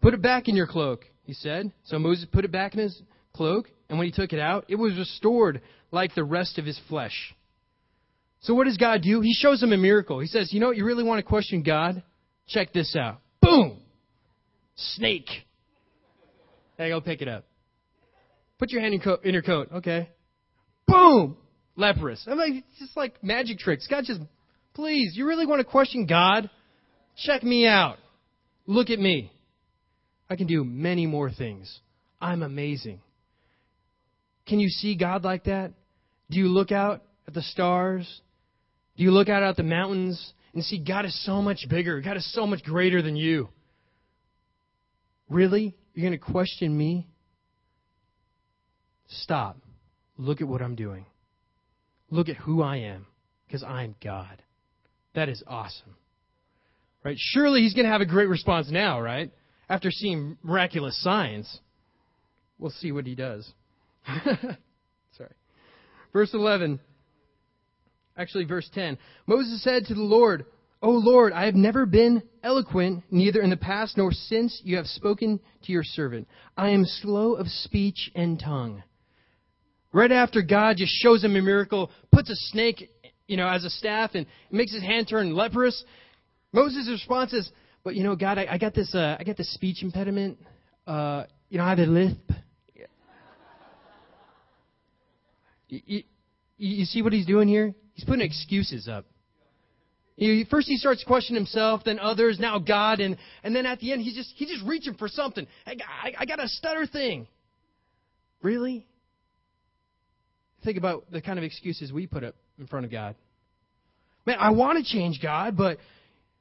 Put 0.00 0.14
it 0.14 0.22
back 0.22 0.48
in 0.48 0.54
your 0.54 0.66
cloak, 0.66 1.04
he 1.24 1.32
said. 1.32 1.72
So 1.84 1.98
Moses 1.98 2.26
put 2.30 2.44
it 2.44 2.52
back 2.52 2.74
in 2.74 2.80
his 2.80 3.02
cloak, 3.32 3.70
and 3.88 3.98
when 3.98 4.06
he 4.06 4.12
took 4.12 4.32
it 4.32 4.38
out, 4.38 4.66
it 4.68 4.76
was 4.76 4.96
restored 4.96 5.62
like 5.90 6.14
the 6.14 6.24
rest 6.24 6.58
of 6.58 6.66
his 6.66 6.78
flesh. 6.88 7.34
So 8.40 8.54
what 8.54 8.64
does 8.64 8.76
God 8.76 9.02
do? 9.02 9.20
He 9.20 9.34
shows 9.34 9.62
him 9.62 9.72
a 9.72 9.76
miracle. 9.76 10.20
He 10.20 10.28
says, 10.28 10.52
You 10.52 10.60
know 10.60 10.68
what? 10.68 10.76
You 10.76 10.84
really 10.84 11.04
want 11.04 11.18
to 11.18 11.22
question 11.24 11.62
God? 11.62 12.02
Check 12.46 12.72
this 12.72 12.94
out. 12.96 13.20
Boom! 13.42 13.80
Snake. 14.76 15.28
Hey, 16.76 16.90
go 16.90 17.00
pick 17.00 17.20
it 17.20 17.28
up. 17.28 17.44
Put 18.58 18.70
your 18.70 18.80
hand 18.80 18.94
in, 18.94 19.00
co- 19.00 19.18
in 19.24 19.32
your 19.32 19.42
coat. 19.42 19.68
Okay. 19.72 20.08
Boom! 20.86 21.36
Leprous. 21.78 22.22
I'm 22.26 22.36
like, 22.36 22.54
it's 22.54 22.78
just 22.80 22.96
like 22.96 23.22
magic 23.22 23.58
tricks. 23.58 23.86
God 23.86 24.02
just, 24.04 24.20
please, 24.74 25.12
you 25.14 25.26
really 25.26 25.46
want 25.46 25.60
to 25.60 25.64
question 25.64 26.06
God? 26.06 26.50
Check 27.16 27.44
me 27.44 27.68
out. 27.68 27.98
Look 28.66 28.90
at 28.90 28.98
me. 28.98 29.30
I 30.28 30.34
can 30.34 30.48
do 30.48 30.64
many 30.64 31.06
more 31.06 31.30
things. 31.30 31.78
I'm 32.20 32.42
amazing. 32.42 33.00
Can 34.48 34.58
you 34.58 34.68
see 34.68 34.96
God 34.96 35.22
like 35.22 35.44
that? 35.44 35.72
Do 36.30 36.38
you 36.38 36.48
look 36.48 36.72
out 36.72 37.04
at 37.28 37.34
the 37.34 37.42
stars? 37.42 38.22
Do 38.96 39.04
you 39.04 39.12
look 39.12 39.28
out 39.28 39.44
at 39.44 39.56
the 39.56 39.62
mountains 39.62 40.32
and 40.54 40.64
see 40.64 40.82
God 40.82 41.04
is 41.04 41.24
so 41.24 41.40
much 41.40 41.64
bigger? 41.70 42.00
God 42.00 42.16
is 42.16 42.34
so 42.34 42.44
much 42.44 42.64
greater 42.64 43.02
than 43.02 43.14
you. 43.14 43.50
Really? 45.30 45.76
You're 45.94 46.10
going 46.10 46.18
to 46.18 46.32
question 46.32 46.76
me? 46.76 47.06
Stop. 49.06 49.58
Look 50.16 50.40
at 50.40 50.48
what 50.48 50.60
I'm 50.60 50.74
doing. 50.74 51.06
Look 52.10 52.28
at 52.28 52.36
who 52.36 52.62
I 52.62 52.78
am, 52.78 53.06
because 53.46 53.62
I'm 53.62 53.94
God. 54.02 54.42
That 55.14 55.28
is 55.28 55.42
awesome. 55.46 55.96
Right? 57.04 57.16
Surely 57.18 57.62
he's 57.62 57.74
going 57.74 57.86
to 57.86 57.92
have 57.92 58.00
a 58.00 58.06
great 58.06 58.28
response 58.28 58.70
now, 58.70 59.00
right? 59.00 59.30
After 59.68 59.90
seeing 59.90 60.38
miraculous 60.42 61.00
signs. 61.02 61.60
We'll 62.58 62.70
see 62.70 62.92
what 62.92 63.06
he 63.06 63.14
does. 63.14 63.50
Sorry. 65.16 65.34
Verse 66.12 66.34
11. 66.34 66.80
Actually, 68.16 68.44
verse 68.44 68.68
10. 68.74 68.98
Moses 69.26 69.62
said 69.62 69.84
to 69.86 69.94
the 69.94 70.02
Lord, 70.02 70.46
O 70.82 70.90
Lord, 70.90 71.32
I 71.32 71.46
have 71.46 71.54
never 71.54 71.86
been 71.86 72.22
eloquent, 72.42 73.04
neither 73.10 73.40
in 73.40 73.50
the 73.50 73.56
past 73.56 73.96
nor 73.96 74.12
since 74.12 74.60
you 74.64 74.76
have 74.76 74.86
spoken 74.86 75.40
to 75.64 75.72
your 75.72 75.84
servant. 75.84 76.28
I 76.56 76.70
am 76.70 76.84
slow 76.84 77.34
of 77.34 77.48
speech 77.48 78.10
and 78.14 78.38
tongue. 78.38 78.82
Right 79.92 80.12
after 80.12 80.42
God 80.42 80.76
just 80.76 80.92
shows 80.92 81.24
him 81.24 81.34
a 81.36 81.40
miracle, 81.40 81.90
puts 82.12 82.30
a 82.30 82.36
snake, 82.36 82.90
you 83.26 83.36
know, 83.36 83.48
as 83.48 83.64
a 83.64 83.70
staff 83.70 84.10
and 84.14 84.26
makes 84.50 84.72
his 84.72 84.82
hand 84.82 85.08
turn 85.08 85.34
leprous, 85.34 85.82
Moses' 86.52 86.88
response 86.88 87.32
is, 87.32 87.50
"But 87.84 87.94
you 87.94 88.02
know, 88.02 88.16
God, 88.16 88.38
I, 88.38 88.46
I 88.50 88.58
got 88.58 88.74
this, 88.74 88.94
uh, 88.94 89.16
I 89.18 89.24
got 89.24 89.36
this 89.36 89.52
speech 89.54 89.82
impediment. 89.82 90.38
Uh, 90.86 91.24
you 91.48 91.58
know, 91.58 91.64
I 91.64 91.70
have 91.70 91.78
a 91.78 91.86
lisp. 91.86 92.30
You, 95.68 95.80
you, 95.84 96.02
you 96.56 96.84
see 96.86 97.02
what 97.02 97.12
he's 97.12 97.26
doing 97.26 97.46
here? 97.46 97.74
He's 97.92 98.04
putting 98.04 98.22
excuses 98.22 98.88
up. 98.88 99.04
You 100.16 100.44
first 100.50 100.66
he 100.66 100.76
starts 100.76 101.04
questioning 101.04 101.40
himself, 101.40 101.82
then 101.84 102.00
others, 102.00 102.40
now 102.40 102.58
God, 102.58 102.98
and, 102.98 103.16
and 103.44 103.54
then 103.54 103.66
at 103.66 103.78
the 103.78 103.92
end 103.92 104.02
he's 104.02 104.14
just 104.14 104.32
he's 104.34 104.48
just 104.48 104.64
reaching 104.64 104.94
for 104.94 105.06
something. 105.06 105.46
Hey, 105.64 105.78
I, 106.02 106.12
I 106.18 106.26
got 106.26 106.42
a 106.42 106.48
stutter 106.48 106.86
thing. 106.86 107.28
Really? 108.42 108.86
Think 110.68 110.76
about 110.76 111.10
the 111.10 111.22
kind 111.22 111.38
of 111.38 111.46
excuses 111.46 111.94
we 111.94 112.06
put 112.06 112.22
up 112.22 112.34
in 112.58 112.66
front 112.66 112.84
of 112.84 112.92
God. 112.92 113.14
Man, 114.26 114.36
I 114.38 114.50
want 114.50 114.76
to 114.76 114.84
change 114.84 115.18
God, 115.22 115.56
but 115.56 115.78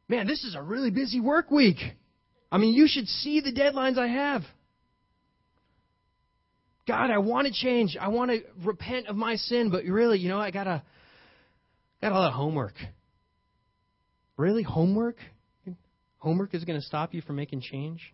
man, 0.10 0.28
this 0.28 0.44
is 0.44 0.54
a 0.54 0.62
really 0.62 0.92
busy 0.92 1.22
work 1.22 1.50
week. 1.50 1.78
I 2.52 2.58
mean, 2.58 2.74
you 2.74 2.90
should 2.90 3.08
see 3.08 3.40
the 3.40 3.54
deadlines 3.54 3.98
I 3.98 4.08
have. 4.08 4.42
God, 6.86 7.10
I 7.10 7.20
want 7.20 7.48
to 7.48 7.54
change. 7.54 7.96
I 7.98 8.10
want 8.10 8.32
to 8.32 8.42
repent 8.66 9.08
of 9.08 9.16
my 9.16 9.38
sin, 9.38 9.72
but 9.72 9.86
really, 9.86 10.20
you 10.20 10.28
know, 10.28 10.42
I 10.42 10.52
got 10.52 10.68
a 10.68 10.84
got 12.02 12.12
a 12.12 12.16
lot 12.16 12.28
of 12.28 12.34
homework. 12.34 12.76
Really, 14.36 14.64
homework? 14.64 15.20
Homework 16.18 16.54
is 16.54 16.66
going 16.66 16.78
to 16.78 16.86
stop 16.86 17.14
you 17.14 17.22
from 17.22 17.38
making 17.38 17.62
change? 17.62 18.14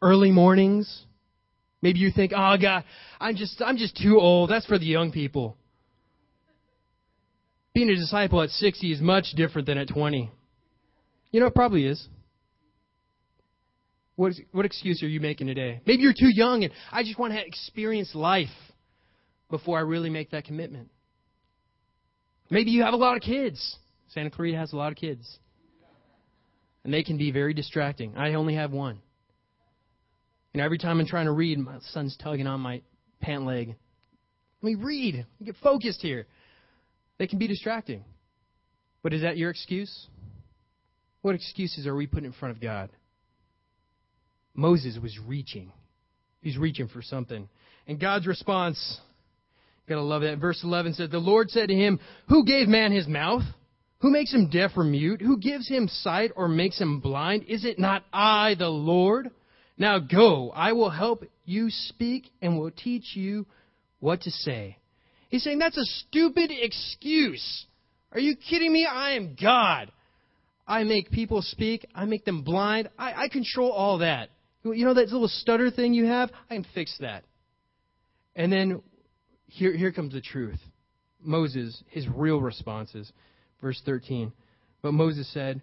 Early 0.00 0.30
mornings? 0.30 1.04
Maybe 1.82 1.98
you 1.98 2.10
think, 2.10 2.32
"Oh 2.34 2.56
God, 2.60 2.84
I'm 3.20 3.36
just 3.36 3.62
I'm 3.64 3.76
just 3.76 3.96
too 3.96 4.18
old. 4.18 4.50
That's 4.50 4.66
for 4.66 4.78
the 4.78 4.86
young 4.86 5.12
people." 5.12 5.56
Being 7.76 7.90
a 7.90 7.94
disciple 7.94 8.40
at 8.40 8.48
60 8.48 8.90
is 8.90 9.02
much 9.02 9.32
different 9.36 9.66
than 9.66 9.76
at 9.76 9.88
20. 9.88 10.30
You 11.30 11.40
know, 11.40 11.46
it 11.46 11.54
probably 11.54 11.84
is. 11.84 12.08
What, 14.14 14.30
is, 14.30 14.40
what 14.50 14.64
excuse 14.64 15.02
are 15.02 15.08
you 15.08 15.20
making 15.20 15.48
today? 15.48 15.82
Maybe 15.86 16.02
you're 16.02 16.14
too 16.14 16.30
young 16.34 16.64
and 16.64 16.72
I 16.90 17.02
just 17.02 17.18
want 17.18 17.34
to 17.34 17.46
experience 17.46 18.14
life 18.14 18.48
before 19.50 19.76
I 19.76 19.82
really 19.82 20.08
make 20.08 20.30
that 20.30 20.44
commitment. 20.44 20.88
Maybe 22.48 22.70
you 22.70 22.82
have 22.82 22.94
a 22.94 22.96
lot 22.96 23.16
of 23.16 23.22
kids. 23.22 23.76
Santa 24.08 24.30
Clarita 24.30 24.56
has 24.56 24.72
a 24.72 24.76
lot 24.76 24.90
of 24.90 24.96
kids. 24.96 25.38
And 26.82 26.94
they 26.94 27.02
can 27.02 27.18
be 27.18 27.30
very 27.30 27.52
distracting. 27.52 28.16
I 28.16 28.34
only 28.34 28.54
have 28.54 28.72
one. 28.72 29.02
And 30.56 30.62
every 30.62 30.78
time 30.78 30.98
I'm 30.98 31.06
trying 31.06 31.26
to 31.26 31.32
read, 31.32 31.58
my 31.58 31.76
son's 31.90 32.16
tugging 32.16 32.46
on 32.46 32.60
my 32.60 32.80
pant 33.20 33.44
leg. 33.44 33.76
Let 34.62 34.66
me 34.70 34.74
read. 34.74 35.26
Get 35.44 35.54
focused 35.62 36.00
here. 36.00 36.26
They 37.18 37.26
can 37.26 37.38
be 37.38 37.46
distracting. 37.46 38.02
But 39.02 39.12
is 39.12 39.20
that 39.20 39.36
your 39.36 39.50
excuse? 39.50 40.06
What 41.20 41.34
excuses 41.34 41.86
are 41.86 41.94
we 41.94 42.06
putting 42.06 42.24
in 42.24 42.32
front 42.32 42.56
of 42.56 42.62
God? 42.62 42.88
Moses 44.54 44.98
was 45.02 45.18
reaching. 45.26 45.72
He's 46.40 46.56
reaching 46.56 46.88
for 46.88 47.02
something. 47.02 47.50
And 47.86 48.00
God's 48.00 48.26
response, 48.26 48.98
gotta 49.86 50.00
love 50.00 50.22
that. 50.22 50.38
Verse 50.38 50.62
11 50.64 50.94
said, 50.94 51.10
The 51.10 51.18
Lord 51.18 51.50
said 51.50 51.68
to 51.68 51.74
him, 51.74 52.00
Who 52.30 52.46
gave 52.46 52.66
man 52.66 52.92
his 52.92 53.06
mouth? 53.06 53.42
Who 53.98 54.10
makes 54.10 54.32
him 54.32 54.48
deaf 54.48 54.70
or 54.74 54.84
mute? 54.84 55.20
Who 55.20 55.36
gives 55.36 55.68
him 55.68 55.86
sight 55.86 56.30
or 56.34 56.48
makes 56.48 56.80
him 56.80 57.00
blind? 57.00 57.44
Is 57.46 57.66
it 57.66 57.78
not 57.78 58.04
I, 58.10 58.54
the 58.58 58.70
Lord? 58.70 59.30
Now 59.78 59.98
go, 59.98 60.50
I 60.50 60.72
will 60.72 60.90
help 60.90 61.24
you 61.44 61.68
speak 61.70 62.30
and 62.40 62.58
will 62.58 62.70
teach 62.70 63.14
you 63.14 63.46
what 64.00 64.22
to 64.22 64.30
say. 64.30 64.78
He's 65.28 65.42
saying 65.42 65.58
that's 65.58 65.76
a 65.76 65.84
stupid 65.84 66.50
excuse. 66.50 67.66
Are 68.12 68.20
you 68.20 68.36
kidding 68.36 68.72
me? 68.72 68.86
I 68.90 69.12
am 69.12 69.36
God. 69.40 69.90
I 70.66 70.84
make 70.84 71.10
people 71.10 71.42
speak. 71.42 71.86
I 71.94 72.04
make 72.06 72.24
them 72.24 72.42
blind. 72.42 72.88
I, 72.98 73.24
I 73.24 73.28
control 73.28 73.70
all 73.70 73.98
that. 73.98 74.30
You 74.64 74.84
know 74.84 74.94
that 74.94 75.08
little 75.08 75.28
stutter 75.28 75.70
thing 75.70 75.94
you 75.94 76.06
have? 76.06 76.30
I 76.50 76.54
can 76.54 76.66
fix 76.74 76.96
that. 77.00 77.24
And 78.34 78.52
then 78.52 78.82
here, 79.46 79.76
here 79.76 79.92
comes 79.92 80.12
the 80.12 80.20
truth. 80.20 80.58
Moses, 81.20 81.82
his 81.88 82.06
real 82.08 82.40
responses. 82.40 83.12
Verse 83.60 83.80
13. 83.84 84.32
But 84.82 84.92
Moses 84.92 85.32
said, 85.32 85.62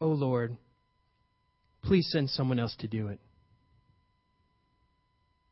O 0.00 0.08
Lord, 0.08 0.56
please 1.82 2.08
send 2.10 2.30
someone 2.30 2.58
else 2.58 2.74
to 2.80 2.88
do 2.88 3.08
it. 3.08 3.20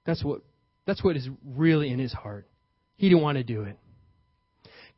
That's 0.04 0.24
what, 0.24 0.42
that's 0.86 1.02
what 1.02 1.16
is 1.16 1.28
really 1.44 1.90
in 1.90 1.98
his 1.98 2.12
heart. 2.12 2.46
He 2.96 3.08
didn't 3.08 3.22
want 3.22 3.38
to 3.38 3.44
do 3.44 3.62
it. 3.62 3.76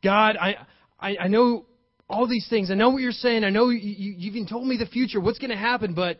God, 0.03 0.37
I, 0.37 0.55
I, 0.99 1.17
I 1.21 1.27
know 1.27 1.65
all 2.09 2.27
these 2.27 2.47
things. 2.49 2.69
I 2.69 2.75
know 2.75 2.89
what 2.89 3.01
you're 3.01 3.11
saying. 3.11 3.43
I 3.43 3.49
know 3.49 3.69
you, 3.69 3.79
you, 3.79 4.13
you 4.17 4.31
even 4.31 4.47
told 4.47 4.67
me 4.67 4.77
the 4.77 4.85
future, 4.85 5.19
what's 5.19 5.39
going 5.39 5.51
to 5.51 5.57
happen, 5.57 5.93
but 5.93 6.19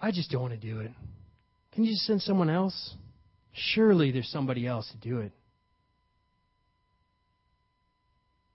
I 0.00 0.10
just 0.10 0.30
don't 0.30 0.42
want 0.42 0.60
to 0.60 0.60
do 0.60 0.80
it. 0.80 0.90
Can 1.72 1.84
you 1.84 1.92
just 1.92 2.06
send 2.06 2.22
someone 2.22 2.50
else? 2.50 2.94
Surely 3.52 4.10
there's 4.10 4.28
somebody 4.28 4.66
else 4.66 4.90
to 4.90 5.08
do 5.08 5.20
it. 5.20 5.32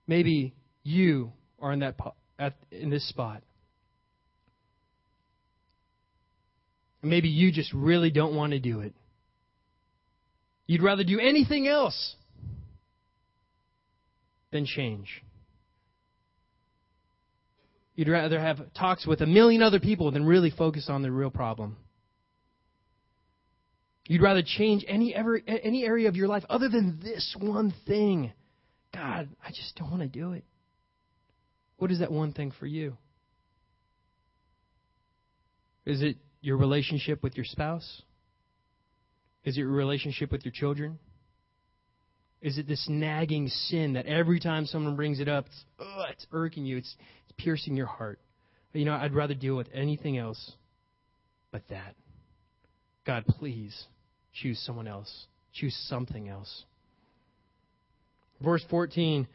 Maybe 0.06 0.54
you 0.82 1.32
are 1.60 1.72
in 1.72 1.80
that 1.80 1.96
at, 2.38 2.54
in 2.70 2.90
this 2.90 3.08
spot. 3.08 3.42
Maybe 7.02 7.28
you 7.28 7.50
just 7.50 7.72
really 7.72 8.10
don't 8.10 8.34
want 8.34 8.52
to 8.52 8.58
do 8.58 8.80
it. 8.80 8.94
You'd 10.66 10.82
rather 10.82 11.02
do 11.02 11.18
anything 11.18 11.66
else 11.66 12.14
than 14.52 14.66
change. 14.66 15.22
You'd 17.94 18.08
rather 18.08 18.38
have 18.38 18.72
talks 18.74 19.06
with 19.06 19.20
a 19.20 19.26
million 19.26 19.62
other 19.62 19.80
people 19.80 20.10
than 20.10 20.24
really 20.24 20.50
focus 20.50 20.86
on 20.88 21.02
the 21.02 21.10
real 21.10 21.30
problem. 21.30 21.76
You'd 24.06 24.22
rather 24.22 24.42
change 24.42 24.84
any 24.88 25.14
ever 25.14 25.40
any 25.46 25.84
area 25.84 26.08
of 26.08 26.16
your 26.16 26.26
life 26.26 26.44
other 26.48 26.68
than 26.68 26.98
this 27.02 27.36
one 27.38 27.72
thing. 27.86 28.32
God, 28.92 29.28
I 29.44 29.50
just 29.50 29.76
don't 29.76 29.90
want 29.90 30.02
to 30.02 30.08
do 30.08 30.32
it. 30.32 30.44
What 31.78 31.90
is 31.90 32.00
that 32.00 32.10
one 32.10 32.32
thing 32.32 32.52
for 32.58 32.66
you? 32.66 32.96
Is 35.86 36.02
it 36.02 36.16
your 36.40 36.56
relationship 36.56 37.22
with 37.22 37.36
your 37.36 37.44
spouse? 37.44 38.02
Is 39.44 39.56
it 39.56 39.60
your 39.60 39.70
relationship 39.70 40.32
with 40.32 40.44
your 40.44 40.52
children? 40.52 40.98
Is 42.42 42.58
it 42.58 42.66
this 42.66 42.86
nagging 42.88 43.48
sin 43.48 43.94
that 43.94 44.06
every 44.06 44.40
time 44.40 44.66
someone 44.66 44.96
brings 44.96 45.20
it 45.20 45.28
up, 45.28 45.46
it's, 45.46 45.64
oh, 45.78 46.04
it's 46.10 46.26
irking 46.32 46.64
you, 46.64 46.78
it's, 46.78 46.94
it's 47.24 47.42
piercing 47.42 47.76
your 47.76 47.86
heart? 47.86 48.18
But, 48.72 48.78
you 48.78 48.84
know, 48.84 48.94
I'd 48.94 49.14
rather 49.14 49.34
deal 49.34 49.56
with 49.56 49.68
anything 49.74 50.16
else 50.16 50.52
but 51.50 51.62
that. 51.68 51.94
God, 53.04 53.24
please 53.26 53.86
choose 54.32 54.58
someone 54.64 54.86
else. 54.86 55.26
Choose 55.52 55.76
something 55.88 56.28
else. 56.28 56.64
Verse 58.42 58.64
14 58.70 59.26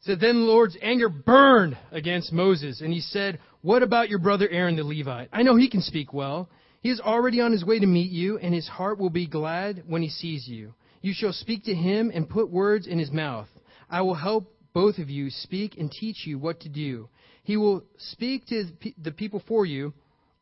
said, 0.00 0.20
Then 0.20 0.40
the 0.40 0.46
Lord's 0.46 0.76
anger 0.80 1.08
burned 1.08 1.76
against 1.90 2.32
Moses, 2.32 2.80
and 2.80 2.92
he 2.92 3.00
said, 3.00 3.38
What 3.62 3.82
about 3.82 4.08
your 4.08 4.18
brother 4.18 4.48
Aaron 4.48 4.76
the 4.76 4.84
Levite? 4.84 5.28
I 5.32 5.42
know 5.42 5.56
he 5.56 5.68
can 5.68 5.82
speak 5.82 6.12
well. 6.12 6.48
He 6.80 6.90
is 6.90 7.00
already 7.00 7.40
on 7.40 7.52
his 7.52 7.64
way 7.64 7.80
to 7.80 7.86
meet 7.86 8.10
you, 8.10 8.38
and 8.38 8.54
his 8.54 8.68
heart 8.68 8.98
will 8.98 9.10
be 9.10 9.26
glad 9.26 9.82
when 9.86 10.02
he 10.02 10.08
sees 10.08 10.46
you. 10.46 10.74
You 11.02 11.12
shall 11.12 11.32
speak 11.32 11.64
to 11.64 11.74
him 11.74 12.10
and 12.14 12.28
put 12.28 12.50
words 12.50 12.86
in 12.86 12.98
his 12.98 13.10
mouth. 13.10 13.48
I 13.90 14.02
will 14.02 14.14
help 14.14 14.52
both 14.72 14.98
of 14.98 15.10
you 15.10 15.30
speak 15.30 15.76
and 15.76 15.90
teach 15.90 16.26
you 16.26 16.38
what 16.38 16.60
to 16.60 16.68
do. 16.68 17.08
He 17.42 17.56
will 17.56 17.82
speak 17.96 18.46
to 18.48 18.66
the 19.02 19.10
people 19.10 19.42
for 19.48 19.66
you, 19.66 19.92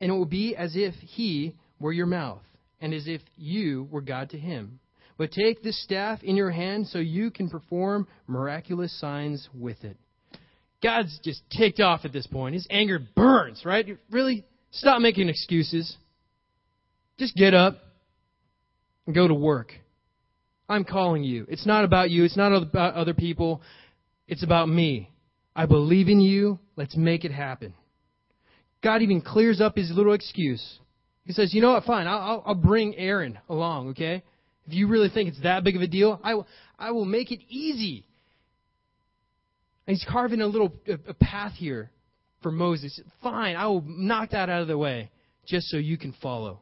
and 0.01 0.11
it 0.11 0.14
will 0.14 0.27
be 0.27 0.55
as 0.55 0.77
if 0.77 0.95
he 0.95 1.55
were 1.81 1.92
your 1.92 2.07
mouth, 2.07 2.42
and 2.81 2.92
as 2.92 3.07
if 3.07 3.23
you 3.37 3.88
were 3.90 4.01
God 4.01 4.31
to 4.31 4.38
him. 4.38 4.81
But 5.18 5.33
take 5.33 5.62
this 5.62 5.83
staff 5.83 6.22
in 6.22 6.37
your 6.37 6.50
hand 6.50 6.88
so 6.88 6.98
you 6.98 7.31
can 7.31 7.48
perform 7.48 8.07
miraculous 8.26 8.98
signs 9.00 9.48
with 9.55 9.83
it. 9.85 9.96
God's 10.83 11.18
just 11.24 11.42
ticked 11.50 11.81
off 11.81 12.05
at 12.05 12.12
this 12.12 12.26
point. 12.26 12.55
His 12.55 12.66
anger 12.70 13.00
burns, 13.14 13.62
right? 13.64 13.87
You 13.87 13.98
Really? 14.11 14.44
Stop 14.72 15.00
making 15.00 15.29
excuses. 15.29 15.96
Just 17.18 17.35
get 17.35 17.55
up 17.55 17.79
and 19.07 19.14
go 19.14 19.26
to 19.26 19.35
work. 19.35 19.72
I'm 20.68 20.85
calling 20.85 21.24
you. 21.24 21.46
It's 21.48 21.64
not 21.64 21.85
about 21.85 22.11
you. 22.11 22.24
It's 22.24 22.37
not 22.37 22.52
about 22.52 22.94
other 22.94 23.14
people. 23.14 23.62
It's 24.29 24.42
about 24.42 24.68
me. 24.68 25.11
I 25.55 25.64
believe 25.64 26.09
in 26.09 26.20
you. 26.20 26.59
Let's 26.76 26.96
make 26.96 27.24
it 27.24 27.33
happen. 27.33 27.72
God 28.83 29.00
even 29.00 29.22
clears 29.22 29.61
up 29.61 29.76
his 29.76 29.90
little 29.90 30.12
excuse. 30.12 30.79
He 31.24 31.33
says, 31.33 31.55
you 31.55 31.61
know 31.61 31.72
what, 31.72 31.85
fine, 31.85 32.07
I'll, 32.07 32.42
I'll 32.46 32.55
bring 32.55 32.94
Aaron 32.96 33.38
along, 33.48 33.88
okay? 33.90 34.22
If 34.66 34.74
you 34.74 34.88
really 34.88 35.09
think 35.09 35.29
it's 35.29 35.42
that 35.42 35.64
big 35.64 35.76
of 35.76 35.83
a 35.83 35.87
deal, 35.87 36.20
I 36.22 36.35
will, 36.35 36.46
I 36.79 36.90
will 36.90 37.05
make 37.05 37.31
it 37.31 37.40
easy. 37.48 38.07
And 39.87 39.96
he's 39.96 40.07
carving 40.09 40.40
a 40.40 40.46
little 40.46 40.72
a 40.87 41.14
path 41.14 41.52
here 41.52 41.90
for 42.42 42.50
Moses. 42.50 43.00
Fine, 43.22 43.57
I 43.57 43.66
will 43.66 43.83
knock 43.87 44.31
that 44.31 44.48
out 44.48 44.62
of 44.62 44.68
the 44.68 44.76
way 44.76 45.11
just 45.46 45.68
so 45.68 45.76
you 45.76 45.96
can 45.96 46.12
follow. 46.20 46.61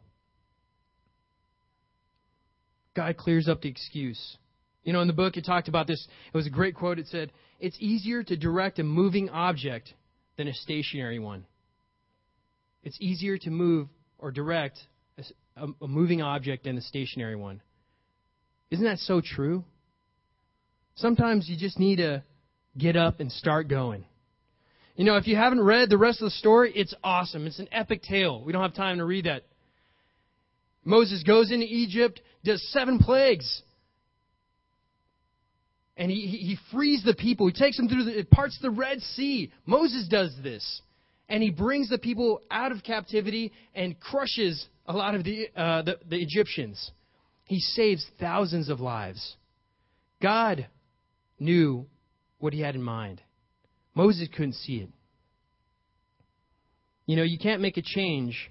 God 2.95 3.17
clears 3.17 3.49
up 3.49 3.63
the 3.63 3.69
excuse. 3.69 4.37
You 4.85 4.93
know, 4.93 5.01
in 5.01 5.09
the 5.09 5.15
book, 5.15 5.37
it 5.37 5.45
talked 5.45 5.69
about 5.69 5.87
this. 5.87 6.07
It 6.33 6.37
was 6.37 6.47
a 6.47 6.51
great 6.51 6.75
quote. 6.75 6.99
It 6.99 7.07
said, 7.09 7.33
It's 7.59 7.77
easier 7.81 8.23
to 8.23 8.37
direct 8.37 8.79
a 8.79 8.85
moving 8.85 9.31
object 9.31 9.95
than 10.37 10.47
a 10.47 10.53
stationary 10.53 11.19
one. 11.19 11.47
It's 12.83 12.99
easier 13.01 13.39
to 13.39 13.51
move 13.51 13.89
or 14.19 14.31
direct 14.31 14.79
a, 15.57 15.67
a 15.83 15.89
moving 15.89 16.21
object 16.21 16.65
than 16.65 16.77
a 16.77 16.83
stationary 16.83 17.37
one. 17.37 17.63
Isn't 18.71 18.85
that 18.85 18.99
so 18.99 19.21
true? 19.21 19.65
Sometimes 20.97 21.49
you 21.49 21.57
just 21.57 21.79
need 21.79 21.97
to 21.97 22.23
get 22.77 22.97
up 22.97 23.21
and 23.21 23.31
start 23.31 23.69
going. 23.69 24.05
You 24.97 25.05
know, 25.05 25.17
if 25.17 25.27
you 25.27 25.37
haven't 25.37 25.61
read 25.61 25.91
the 25.91 25.99
rest 25.99 26.21
of 26.21 26.27
the 26.27 26.31
story, 26.31 26.73
it's 26.75 26.95
awesome. 27.03 27.47
It's 27.47 27.59
an 27.59 27.69
epic 27.73 28.03
tale. 28.03 28.43
We 28.45 28.53
don't 28.53 28.63
have 28.63 28.75
time 28.75 28.99
to 28.99 29.05
read 29.05 29.25
that. 29.25 29.43
Moses 30.85 31.23
goes 31.25 31.51
into 31.51 31.67
Egypt, 31.67 32.21
does 32.45 32.63
seven 32.71 32.99
plagues. 32.99 33.63
And 35.97 36.11
he, 36.11 36.27
he 36.27 36.59
frees 36.73 37.03
the 37.05 37.15
people. 37.15 37.47
He 37.47 37.53
takes 37.53 37.77
them 37.77 37.89
through 37.89 38.05
the 38.05 38.25
parts 38.25 38.57
of 38.57 38.63
the 38.63 38.71
Red 38.71 39.01
Sea. 39.01 39.53
Moses 39.67 40.07
does 40.09 40.35
this. 40.43 40.83
And 41.29 41.43
he 41.43 41.51
brings 41.51 41.89
the 41.89 41.99
people 41.99 42.43
out 42.51 42.71
of 42.71 42.83
captivity 42.83 43.53
and 43.75 43.99
crushes 43.99 44.67
a 44.87 44.93
lot 44.93 45.15
of 45.15 45.25
the, 45.25 45.49
uh, 45.57 45.83
the, 45.83 45.99
the 46.09 46.21
Egyptians. 46.21 46.91
He 47.45 47.61
saves 47.61 48.05
thousands 48.19 48.69
of 48.69 48.81
lives. 48.81 49.37
God 50.23 50.67
knew 51.39 51.87
what 52.39 52.53
he 52.53 52.61
had 52.61 52.75
in 52.75 52.83
mind. 52.83 53.21
Moses 53.95 54.29
couldn't 54.35 54.55
see 54.55 54.77
it. 54.77 54.89
You 57.07 57.17
know, 57.17 57.23
you 57.23 57.39
can't 57.39 57.61
make 57.61 57.77
a 57.77 57.83
change 57.83 58.51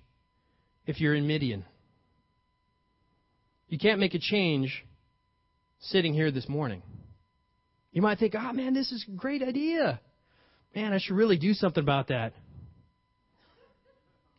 if 0.86 1.01
you're 1.01 1.15
in 1.15 1.27
Midian. 1.27 1.65
You 3.67 3.79
can't 3.79 3.99
make 3.99 4.13
a 4.13 4.19
change 4.19 4.86
sitting 5.79 6.13
here 6.13 6.32
this 6.32 6.47
morning. 6.47 6.84
You 7.91 8.01
might 8.01 8.19
think, 8.19 8.36
oh 8.36 8.53
man, 8.53 8.73
this 8.73 8.91
is 8.91 9.03
a 9.08 9.12
great 9.12 9.41
idea. 9.41 9.99
Man, 10.75 10.93
I 10.93 10.99
should 10.99 11.15
really 11.15 11.38
do 11.38 11.53
something 11.53 11.82
about 11.82 12.08
that. 12.08 12.34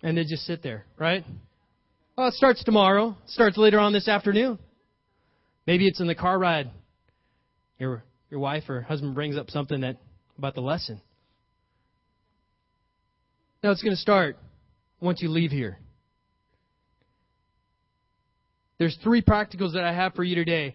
And 0.03 0.17
then 0.17 0.27
just 0.29 0.45
sit 0.45 0.63
there, 0.63 0.85
right? 0.99 1.25
Well, 2.17 2.29
it 2.29 2.35
starts 2.35 2.63
tomorrow. 2.63 3.17
It 3.25 3.31
starts 3.31 3.57
later 3.57 3.81
on 3.81 3.93
this 3.93 4.07
afternoon. 4.07 4.59
Maybe 5.67 5.89
it's 5.89 6.01
in 6.01 6.07
the 6.07 6.15
car 6.15 6.39
ride. 6.39 6.71
Your 7.79 8.05
your 8.31 8.39
wife 8.39 8.69
or 8.69 8.83
husband 8.83 9.15
brings 9.15 9.37
up 9.37 9.51
something 9.51 9.81
that 9.81 9.97
about 10.39 10.55
the 10.55 10.61
lesson. 10.61 11.01
Now 13.63 13.71
it's 13.71 13.83
going 13.83 13.95
to 13.95 14.01
start 14.01 14.37
once 15.01 15.23
you 15.23 15.29
leave 15.29 15.51
here. 15.51 15.79
There's 18.79 18.97
three 19.03 19.23
practicals 19.23 19.75
that 19.75 19.85
I 19.85 19.93
have 19.93 20.15
for 20.15 20.25
you 20.25 20.35
today 20.35 20.75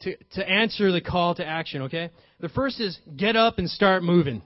to, 0.00 0.16
to 0.34 0.48
answer 0.48 0.90
the 0.92 1.00
call 1.00 1.34
to 1.36 1.46
action, 1.46 1.82
okay? 1.82 2.10
The 2.40 2.48
first 2.48 2.80
is 2.80 2.98
get 3.16 3.36
up 3.36 3.58
and 3.58 3.68
start 3.68 4.02
moving. 4.02 4.42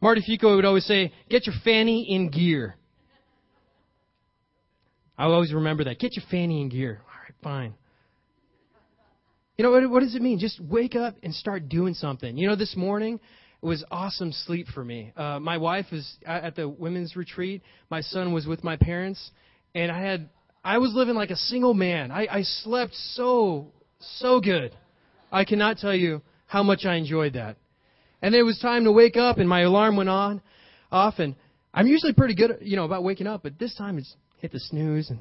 Marty 0.00 0.22
Fico 0.26 0.56
would 0.56 0.64
always 0.64 0.86
say, 0.86 1.12
get 1.28 1.46
your 1.46 1.54
fanny 1.64 2.06
in 2.08 2.30
gear. 2.30 2.77
I 5.18 5.24
always 5.24 5.52
remember 5.52 5.84
that. 5.84 5.98
Get 5.98 6.14
your 6.16 6.24
fanny 6.30 6.60
in 6.60 6.68
gear. 6.68 7.00
All 7.02 7.20
right, 7.20 7.34
fine. 7.42 7.74
You 9.56 9.64
know, 9.64 9.72
what, 9.72 9.90
what 9.90 10.00
does 10.00 10.14
it 10.14 10.22
mean? 10.22 10.38
Just 10.38 10.60
wake 10.60 10.94
up 10.94 11.16
and 11.24 11.34
start 11.34 11.68
doing 11.68 11.94
something. 11.94 12.38
You 12.38 12.48
know, 12.48 12.54
this 12.54 12.76
morning, 12.76 13.18
it 13.60 13.66
was 13.66 13.84
awesome 13.90 14.30
sleep 14.30 14.68
for 14.68 14.84
me. 14.84 15.12
Uh, 15.16 15.40
my 15.40 15.58
wife 15.58 15.86
was 15.90 16.16
at 16.24 16.54
the 16.54 16.68
women's 16.68 17.16
retreat. 17.16 17.62
My 17.90 18.00
son 18.00 18.32
was 18.32 18.46
with 18.46 18.62
my 18.62 18.76
parents, 18.76 19.32
and 19.74 19.90
I 19.90 20.00
had 20.00 20.28
I 20.64 20.78
was 20.78 20.92
living 20.94 21.16
like 21.16 21.30
a 21.30 21.36
single 21.36 21.74
man. 21.74 22.12
I, 22.12 22.28
I 22.30 22.42
slept 22.42 22.94
so 22.94 23.72
so 23.98 24.40
good. 24.40 24.76
I 25.32 25.44
cannot 25.44 25.78
tell 25.78 25.94
you 25.94 26.22
how 26.46 26.62
much 26.62 26.84
I 26.84 26.94
enjoyed 26.94 27.32
that. 27.32 27.56
And 28.22 28.34
it 28.36 28.44
was 28.44 28.60
time 28.60 28.84
to 28.84 28.92
wake 28.92 29.16
up, 29.16 29.38
and 29.38 29.48
my 29.48 29.62
alarm 29.62 29.96
went 29.96 30.08
on 30.08 30.40
off, 30.92 31.18
and 31.18 31.34
I'm 31.74 31.88
usually 31.88 32.12
pretty 32.12 32.36
good, 32.36 32.58
you 32.62 32.76
know, 32.76 32.84
about 32.84 33.02
waking 33.02 33.26
up, 33.26 33.42
but 33.42 33.58
this 33.58 33.74
time 33.74 33.98
it's 33.98 34.14
hit 34.38 34.52
the 34.52 34.60
snooze 34.60 35.10
and 35.10 35.18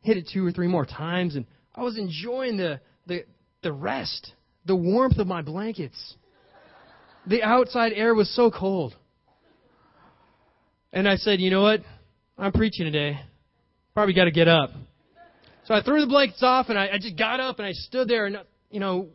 hit 0.00 0.16
it 0.16 0.28
two 0.32 0.46
or 0.46 0.52
three 0.52 0.68
more 0.68 0.86
times, 0.86 1.36
and 1.36 1.46
I 1.74 1.82
was 1.82 1.98
enjoying 1.98 2.56
the 2.56 2.80
the 3.06 3.24
the 3.62 3.72
rest, 3.72 4.32
the 4.64 4.76
warmth 4.76 5.18
of 5.18 5.26
my 5.26 5.42
blankets. 5.42 6.14
The 7.26 7.42
outside 7.42 7.92
air 7.92 8.14
was 8.14 8.32
so 8.34 8.50
cold. 8.50 8.94
And 10.92 11.08
I 11.08 11.16
said, 11.16 11.40
you 11.40 11.50
know 11.50 11.62
what? 11.62 11.80
I'm 12.38 12.52
preaching 12.52 12.84
today. 12.84 13.18
Probably 13.92 14.14
got 14.14 14.24
to 14.24 14.30
get 14.30 14.46
up. 14.46 14.70
So 15.64 15.74
I 15.74 15.82
threw 15.82 16.00
the 16.00 16.06
blankets 16.06 16.42
off 16.42 16.68
and 16.68 16.78
I, 16.78 16.90
I 16.92 16.98
just 16.98 17.18
got 17.18 17.40
up 17.40 17.58
and 17.58 17.66
I 17.66 17.72
stood 17.72 18.08
there 18.08 18.26
and, 18.26 18.38
you 18.70 18.78
know, 18.78 19.08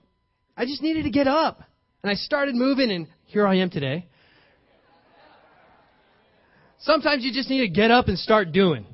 I 0.57 0.65
just 0.65 0.81
needed 0.81 1.03
to 1.03 1.09
get 1.09 1.27
up. 1.27 1.63
And 2.03 2.11
I 2.11 2.15
started 2.15 2.55
moving 2.55 2.91
and 2.91 3.07
here 3.25 3.47
I 3.47 3.55
am 3.59 3.69
today. 3.69 4.07
Sometimes 6.79 7.23
you 7.23 7.31
just 7.31 7.49
need 7.49 7.61
to 7.61 7.69
get 7.69 7.89
up 7.89 8.07
and 8.09 8.17
start 8.17 8.51
doing. 8.51 8.85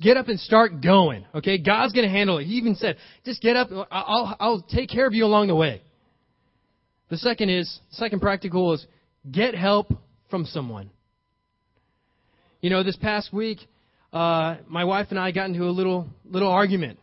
Get 0.00 0.16
up 0.16 0.28
and 0.28 0.38
start 0.38 0.82
going. 0.82 1.24
Okay? 1.34 1.58
God's 1.58 1.92
going 1.92 2.06
to 2.06 2.12
handle 2.12 2.38
it. 2.38 2.44
He 2.44 2.54
even 2.54 2.74
said, 2.74 2.96
just 3.24 3.40
get 3.40 3.56
up. 3.56 3.68
I'll, 3.90 4.36
I'll 4.38 4.60
take 4.62 4.90
care 4.90 5.06
of 5.06 5.14
you 5.14 5.24
along 5.24 5.48
the 5.48 5.54
way. 5.54 5.82
The 7.08 7.16
second 7.16 7.50
is, 7.50 7.80
second 7.90 8.20
practical 8.20 8.74
is 8.74 8.86
get 9.30 9.54
help 9.54 9.92
from 10.28 10.44
someone. 10.44 10.90
You 12.60 12.70
know, 12.70 12.82
this 12.82 12.96
past 12.96 13.32
week, 13.32 13.60
uh, 14.12 14.56
my 14.66 14.84
wife 14.84 15.08
and 15.10 15.18
I 15.18 15.30
got 15.30 15.48
into 15.48 15.64
a 15.64 15.70
little 15.70 16.08
little 16.24 16.50
argument, 16.50 16.98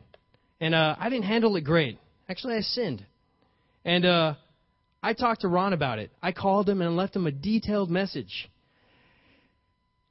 and 0.60 0.74
uh, 0.74 0.96
I 1.00 1.10
didn't 1.10 1.26
handle 1.26 1.56
it 1.56 1.62
great. 1.62 2.00
Actually, 2.28 2.56
I 2.56 2.62
sinned, 2.62 3.06
and 3.86 4.06
uh, 4.06 4.34
I 5.02 5.14
talked 5.14 5.42
to 5.42 5.48
Ron 5.48 5.74
about 5.74 6.00
it. 6.00 6.12
I 6.22 6.32
called 6.32 6.68
him 6.68 6.82
and 6.82 6.98
left 6.98 7.16
him 7.16 7.28
a 7.28 7.32
detailed 7.32 7.90
message. 7.90 8.50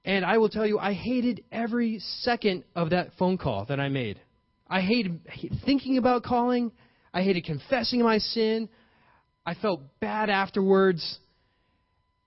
And 0.05 0.25
I 0.25 0.39
will 0.39 0.49
tell 0.49 0.67
you, 0.67 0.79
I 0.79 0.95
hated 0.95 1.45
every 1.53 2.01
second 2.21 2.65
of 2.75 2.91
that 2.91 3.11
phone 3.19 3.39
call 3.39 3.67
that 3.67 3.79
I 3.79 3.89
made. 3.89 4.21
I 4.69 4.81
hated 4.81 5.21
thinking 5.65 5.99
about 5.99 6.23
calling. 6.25 6.73
I 7.15 7.23
hated 7.23 7.45
confessing 7.45 8.03
my 8.03 8.19
sin. 8.19 8.69
I 9.45 9.55
felt 9.55 9.81
bad 10.01 10.31
afterwards, 10.31 11.19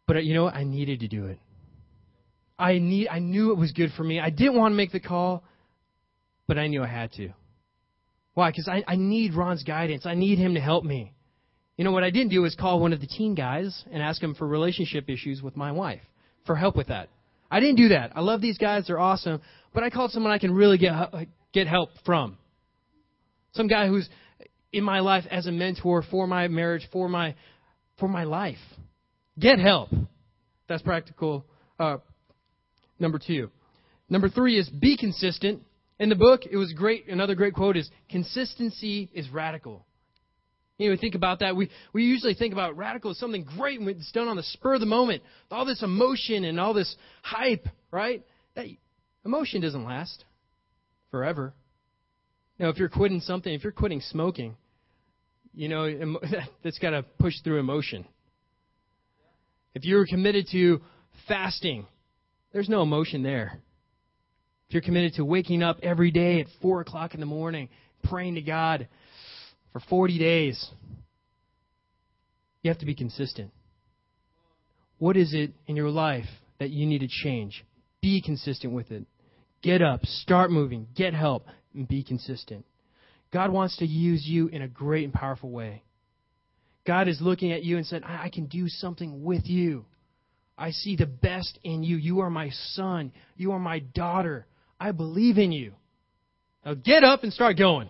but 0.06 0.24
you 0.24 0.34
know 0.34 0.44
what? 0.44 0.54
I 0.54 0.64
needed 0.64 1.00
to 1.00 1.08
do 1.08 1.26
it. 1.28 1.40
I 2.58 2.78
need 2.78 3.08
I 3.08 3.20
knew 3.20 3.52
it 3.52 3.58
was 3.58 3.72
good 3.72 3.92
for 3.98 4.04
me. 4.04 4.20
I 4.20 4.30
didn't 4.30 4.58
want 4.58 4.74
to 4.74 4.76
make 4.76 4.92
the 4.92 5.00
call, 5.00 5.44
but 6.48 6.58
I 6.58 6.68
knew 6.68 6.84
I 6.84 6.88
had 6.88 7.12
to. 7.14 7.30
Why? 8.34 8.52
Because 8.52 8.68
I, 8.68 8.84
I 8.88 8.96
need 8.96 9.34
Ron's 9.34 9.64
guidance. 9.64 10.06
I 10.06 10.14
need 10.14 10.38
him 10.38 10.54
to 10.56 10.62
help 10.62 10.84
me. 10.84 11.14
You 11.78 11.84
know 11.84 11.92
what 11.92 12.04
I 12.04 12.10
didn't 12.10 12.30
do 12.30 12.42
was 12.42 12.56
call 12.56 12.80
one 12.80 12.94
of 12.94 13.02
the 13.02 13.08
teen 13.08 13.34
guys 13.34 13.84
and 13.92 14.02
ask 14.02 14.22
him 14.22 14.36
for 14.36 14.48
relationship 14.48 15.10
issues 15.10 15.42
with 15.42 15.58
my 15.58 15.72
wife 15.72 16.02
for 16.46 16.56
help 16.56 16.76
with 16.76 16.88
that. 16.88 17.10
I 17.50 17.60
didn't 17.60 17.78
do 17.78 17.90
that. 17.90 18.12
I 18.16 18.22
love 18.22 18.42
these 18.42 18.58
guys; 18.58 18.86
they're 18.88 19.00
awesome. 19.00 19.42
But 19.74 19.84
I 19.84 19.90
called 19.90 20.12
someone 20.12 20.32
I 20.32 20.38
can 20.38 20.54
really 20.54 20.78
get 20.78 20.94
get 21.54 21.68
help 21.68 21.90
from. 22.06 22.38
Some 23.54 23.68
guy 23.68 23.88
who's 23.88 24.10
in 24.74 24.84
my 24.84 25.00
life 25.00 25.26
as 25.32 25.48
a 25.48 25.52
mentor 25.52 26.04
for 26.10 26.28
my 26.28 26.48
marriage, 26.48 26.88
for 26.92 27.08
my 27.08 27.36
for 28.00 28.08
my 28.08 28.24
life. 28.24 28.58
Get 29.40 29.60
help. 29.60 29.90
That's 30.68 30.82
practical. 30.82 31.46
Uh, 31.80 31.98
number 33.00 33.20
two. 33.20 33.52
Number 34.10 34.30
three 34.30 34.58
is 34.60 34.70
be 34.70 34.98
consistent. 34.98 35.62
In 36.00 36.10
the 36.10 36.16
book, 36.16 36.42
it 36.50 36.58
was 36.58 36.74
great. 36.74 37.08
Another 37.08 37.36
great 37.36 37.54
quote 37.54 37.78
is 37.78 37.90
consistency 38.10 39.10
is 39.14 39.30
radical. 39.30 39.86
You 40.78 40.90
know, 40.90 40.98
think 41.00 41.16
about 41.16 41.40
that. 41.40 41.56
We 41.56 41.70
we 41.94 42.04
usually 42.04 42.34
think 42.34 42.52
about 42.52 42.76
radical 42.76 43.12
as 43.12 43.18
something 43.18 43.46
great 43.58 43.80
when 43.80 43.90
it's 43.90 44.12
done 44.12 44.28
on 44.28 44.36
the 44.36 44.44
spur 44.44 44.74
of 44.74 44.82
the 44.82 44.86
moment. 44.86 45.24
All 45.50 45.66
this 45.66 45.82
emotion 45.82 46.44
and 46.44 46.60
all 46.60 46.74
this 46.74 46.94
hype, 47.22 47.68
right? 47.92 48.26
That 48.56 48.66
emotion 49.24 49.62
doesn't 49.62 49.86
last 49.86 50.26
forever. 51.12 51.54
Now, 52.60 52.70
if 52.70 52.78
you're 52.78 52.90
quitting 52.90 53.22
something, 53.22 53.54
if 53.54 53.64
you're 53.64 53.72
quitting 53.72 54.02
smoking, 54.02 54.56
you 55.54 55.70
know, 55.70 56.20
that's 56.64 56.80
got 56.80 56.92
to 56.92 57.04
push 57.20 57.34
through 57.44 57.60
emotion. 57.60 58.06
If 59.74 59.84
you're 59.86 60.06
committed 60.06 60.48
to 60.52 60.82
fasting, 61.28 61.86
there's 62.54 62.70
no 62.70 62.82
emotion 62.82 63.24
there. 63.24 63.60
If 64.68 64.74
you're 64.74 64.82
committed 64.82 65.16
to 65.16 65.26
waking 65.26 65.64
up 65.64 65.80
every 65.84 66.12
day 66.12 66.40
at 66.40 66.48
4 66.62 66.82
o'clock 66.82 67.14
in 67.14 67.20
the 67.20 67.26
morning, 67.26 67.70
praying 68.04 68.36
to 68.36 68.42
God 68.42 68.88
for 69.76 69.82
40 69.90 70.18
days, 70.18 70.70
you 72.62 72.72
have 72.72 72.78
to 72.80 72.86
be 72.86 72.96
consistent. 72.96 73.52
What 75.00 75.18
is 75.18 75.34
it 75.34 75.52
in 75.68 75.76
your 75.76 75.90
life 75.90 76.30
that 76.60 76.70
you 76.70 76.86
need 76.86 77.00
to 77.00 77.10
change? 77.10 77.66
Be 78.02 78.22
consistent 78.22 78.72
with 78.72 78.90
it. 78.92 79.06
Get 79.62 79.82
up, 79.82 80.06
start 80.06 80.50
moving, 80.50 80.88
get 80.96 81.14
help, 81.14 81.48
and 81.74 81.86
be 81.86 82.06
consistent. 82.06 82.66
God 83.34 83.52
wants 83.52 83.76
to 83.80 83.86
use 83.86 84.26
you 84.26 84.48
in 84.48 84.62
a 84.62 84.68
great 84.70 85.04
and 85.04 85.14
powerful 85.14 85.50
way. 85.50 85.84
God 86.88 87.10
is 87.10 87.20
looking 87.20 87.52
at 87.52 87.64
you 87.64 87.76
and 87.76 87.86
said, 87.86 88.04
I, 88.06 88.30
can 88.30 88.46
do 88.46 88.70
something 88.70 89.26
with 89.26 89.46
you. 89.46 89.84
I 90.58 90.72
see 90.72 90.96
the 90.96 91.06
best 91.06 91.60
in 91.66 91.84
you. 91.84 91.98
You 91.98 92.22
are 92.22 92.30
my 92.30 92.50
son. 92.52 93.12
You 93.36 93.52
are 93.52 93.60
my 93.60 93.80
daughter. 93.80 94.48
I 94.80 94.94
believe 94.94 95.38
in 95.38 95.52
you. 95.52 95.74
Now 96.66 96.76
get 96.76 97.04
up 97.04 97.24
and 97.24 97.34
start 97.34 97.58
going. 97.58 97.90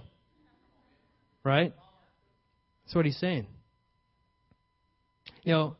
Right? 1.45 1.73
That's 2.83 2.95
what 2.95 3.05
he's 3.05 3.17
saying. 3.19 3.47
You 5.43 5.53
know, 5.53 5.75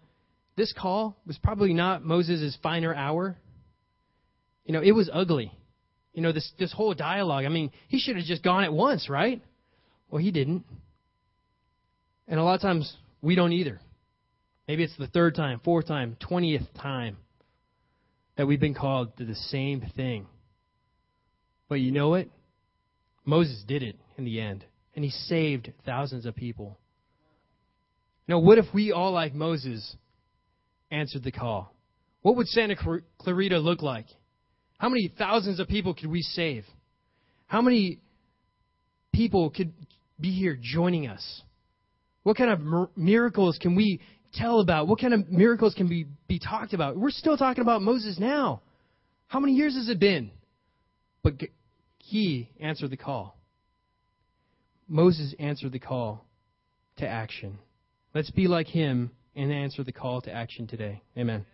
this 0.56 0.72
call 0.72 1.18
was 1.26 1.38
probably 1.40 1.74
not 1.74 2.06
Moses' 2.06 2.58
finer 2.64 2.94
hour. 2.94 3.36
You 4.66 4.74
know, 4.74 4.82
it 4.82 4.92
was 4.92 5.10
ugly. 5.12 5.52
You 6.14 6.22
know, 6.22 6.32
this, 6.32 6.50
this 6.58 6.72
whole 6.72 6.94
dialogue. 6.94 7.46
I 7.46 7.50
mean, 7.50 7.72
he 7.88 8.00
should 8.00 8.16
have 8.16 8.26
just 8.26 8.44
gone 8.44 8.64
at 8.64 8.72
once, 8.72 9.10
right? 9.10 9.42
Well, 10.10 10.22
he 10.22 10.32
didn't. 10.32 10.64
And 12.28 12.40
a 12.40 12.44
lot 12.44 12.56
of 12.56 12.62
times 12.62 12.96
we 13.22 13.36
don't 13.36 13.52
either. 13.52 13.82
Maybe 14.68 14.84
it's 14.84 14.98
the 14.98 15.08
third 15.08 15.36
time, 15.36 15.60
fourth 15.64 15.88
time, 15.88 16.16
twentieth 16.20 16.74
time 16.80 17.18
that 18.38 18.48
we've 18.48 18.60
been 18.60 18.74
called 18.76 19.18
to 19.18 19.26
the 19.26 19.36
same 19.36 19.82
thing. 19.96 20.28
But 21.68 21.76
you 21.76 21.92
know 21.92 22.10
what? 22.10 22.28
Moses 23.26 23.64
did 23.68 23.82
it 23.82 23.96
in 24.18 24.26
the 24.26 24.40
end, 24.40 24.64
and 24.96 25.04
he 25.04 25.12
saved 25.12 25.72
thousands 25.86 26.26
of 26.26 26.36
people. 26.36 26.80
Now, 28.28 28.40
what 28.40 28.58
if 28.58 28.66
we 28.74 28.92
all, 28.92 29.12
like 29.12 29.36
Moses, 29.36 29.96
answered 30.90 31.24
the 31.24 31.32
call? 31.32 31.74
What 32.22 32.38
would 32.38 32.48
Santa 32.48 32.76
Clarita 33.20 33.60
look 33.60 33.82
like? 33.82 34.08
How 34.78 34.90
many 34.90 35.12
thousands 35.16 35.60
of 35.60 35.68
people 35.68 35.94
could 35.94 36.10
we 36.10 36.22
save? 36.22 36.66
How 37.48 37.62
many 37.62 38.00
people 39.14 39.52
could 39.52 39.74
be 40.20 40.32
here 40.32 40.58
joining 40.60 41.08
us? 41.08 41.42
What 42.24 42.38
kind 42.38 42.50
of 42.50 42.98
miracles 42.98 43.60
can 43.62 43.76
we 43.76 44.02
tell 44.34 44.60
about? 44.60 44.88
What 44.88 45.00
kind 45.00 45.14
of 45.14 45.30
miracles 45.30 45.76
can 45.76 45.88
be, 45.88 46.08
be 46.28 46.40
talked 46.40 46.74
about? 46.74 46.98
We're 46.98 47.12
still 47.12 47.38
talking 47.38 47.62
about 47.62 47.84
Moses 47.84 48.18
now. 48.20 48.62
How 49.28 49.40
many 49.40 49.54
years 49.54 49.76
has 49.76 49.90
it 49.90 50.00
been? 50.00 50.32
But 51.22 51.36
he 52.00 52.50
answered 52.60 52.90
the 52.90 52.98
call. 52.98 53.35
Moses 54.88 55.34
answered 55.40 55.72
the 55.72 55.80
call 55.80 56.26
to 56.98 57.08
action. 57.08 57.60
Let's 58.14 58.32
be 58.32 58.48
like 58.48 58.68
him 58.68 59.12
and 59.36 59.52
answer 59.52 59.84
the 59.84 59.92
call 59.92 60.22
to 60.22 60.32
action 60.32 60.68
today. 60.68 61.02
Amen. 61.18 61.46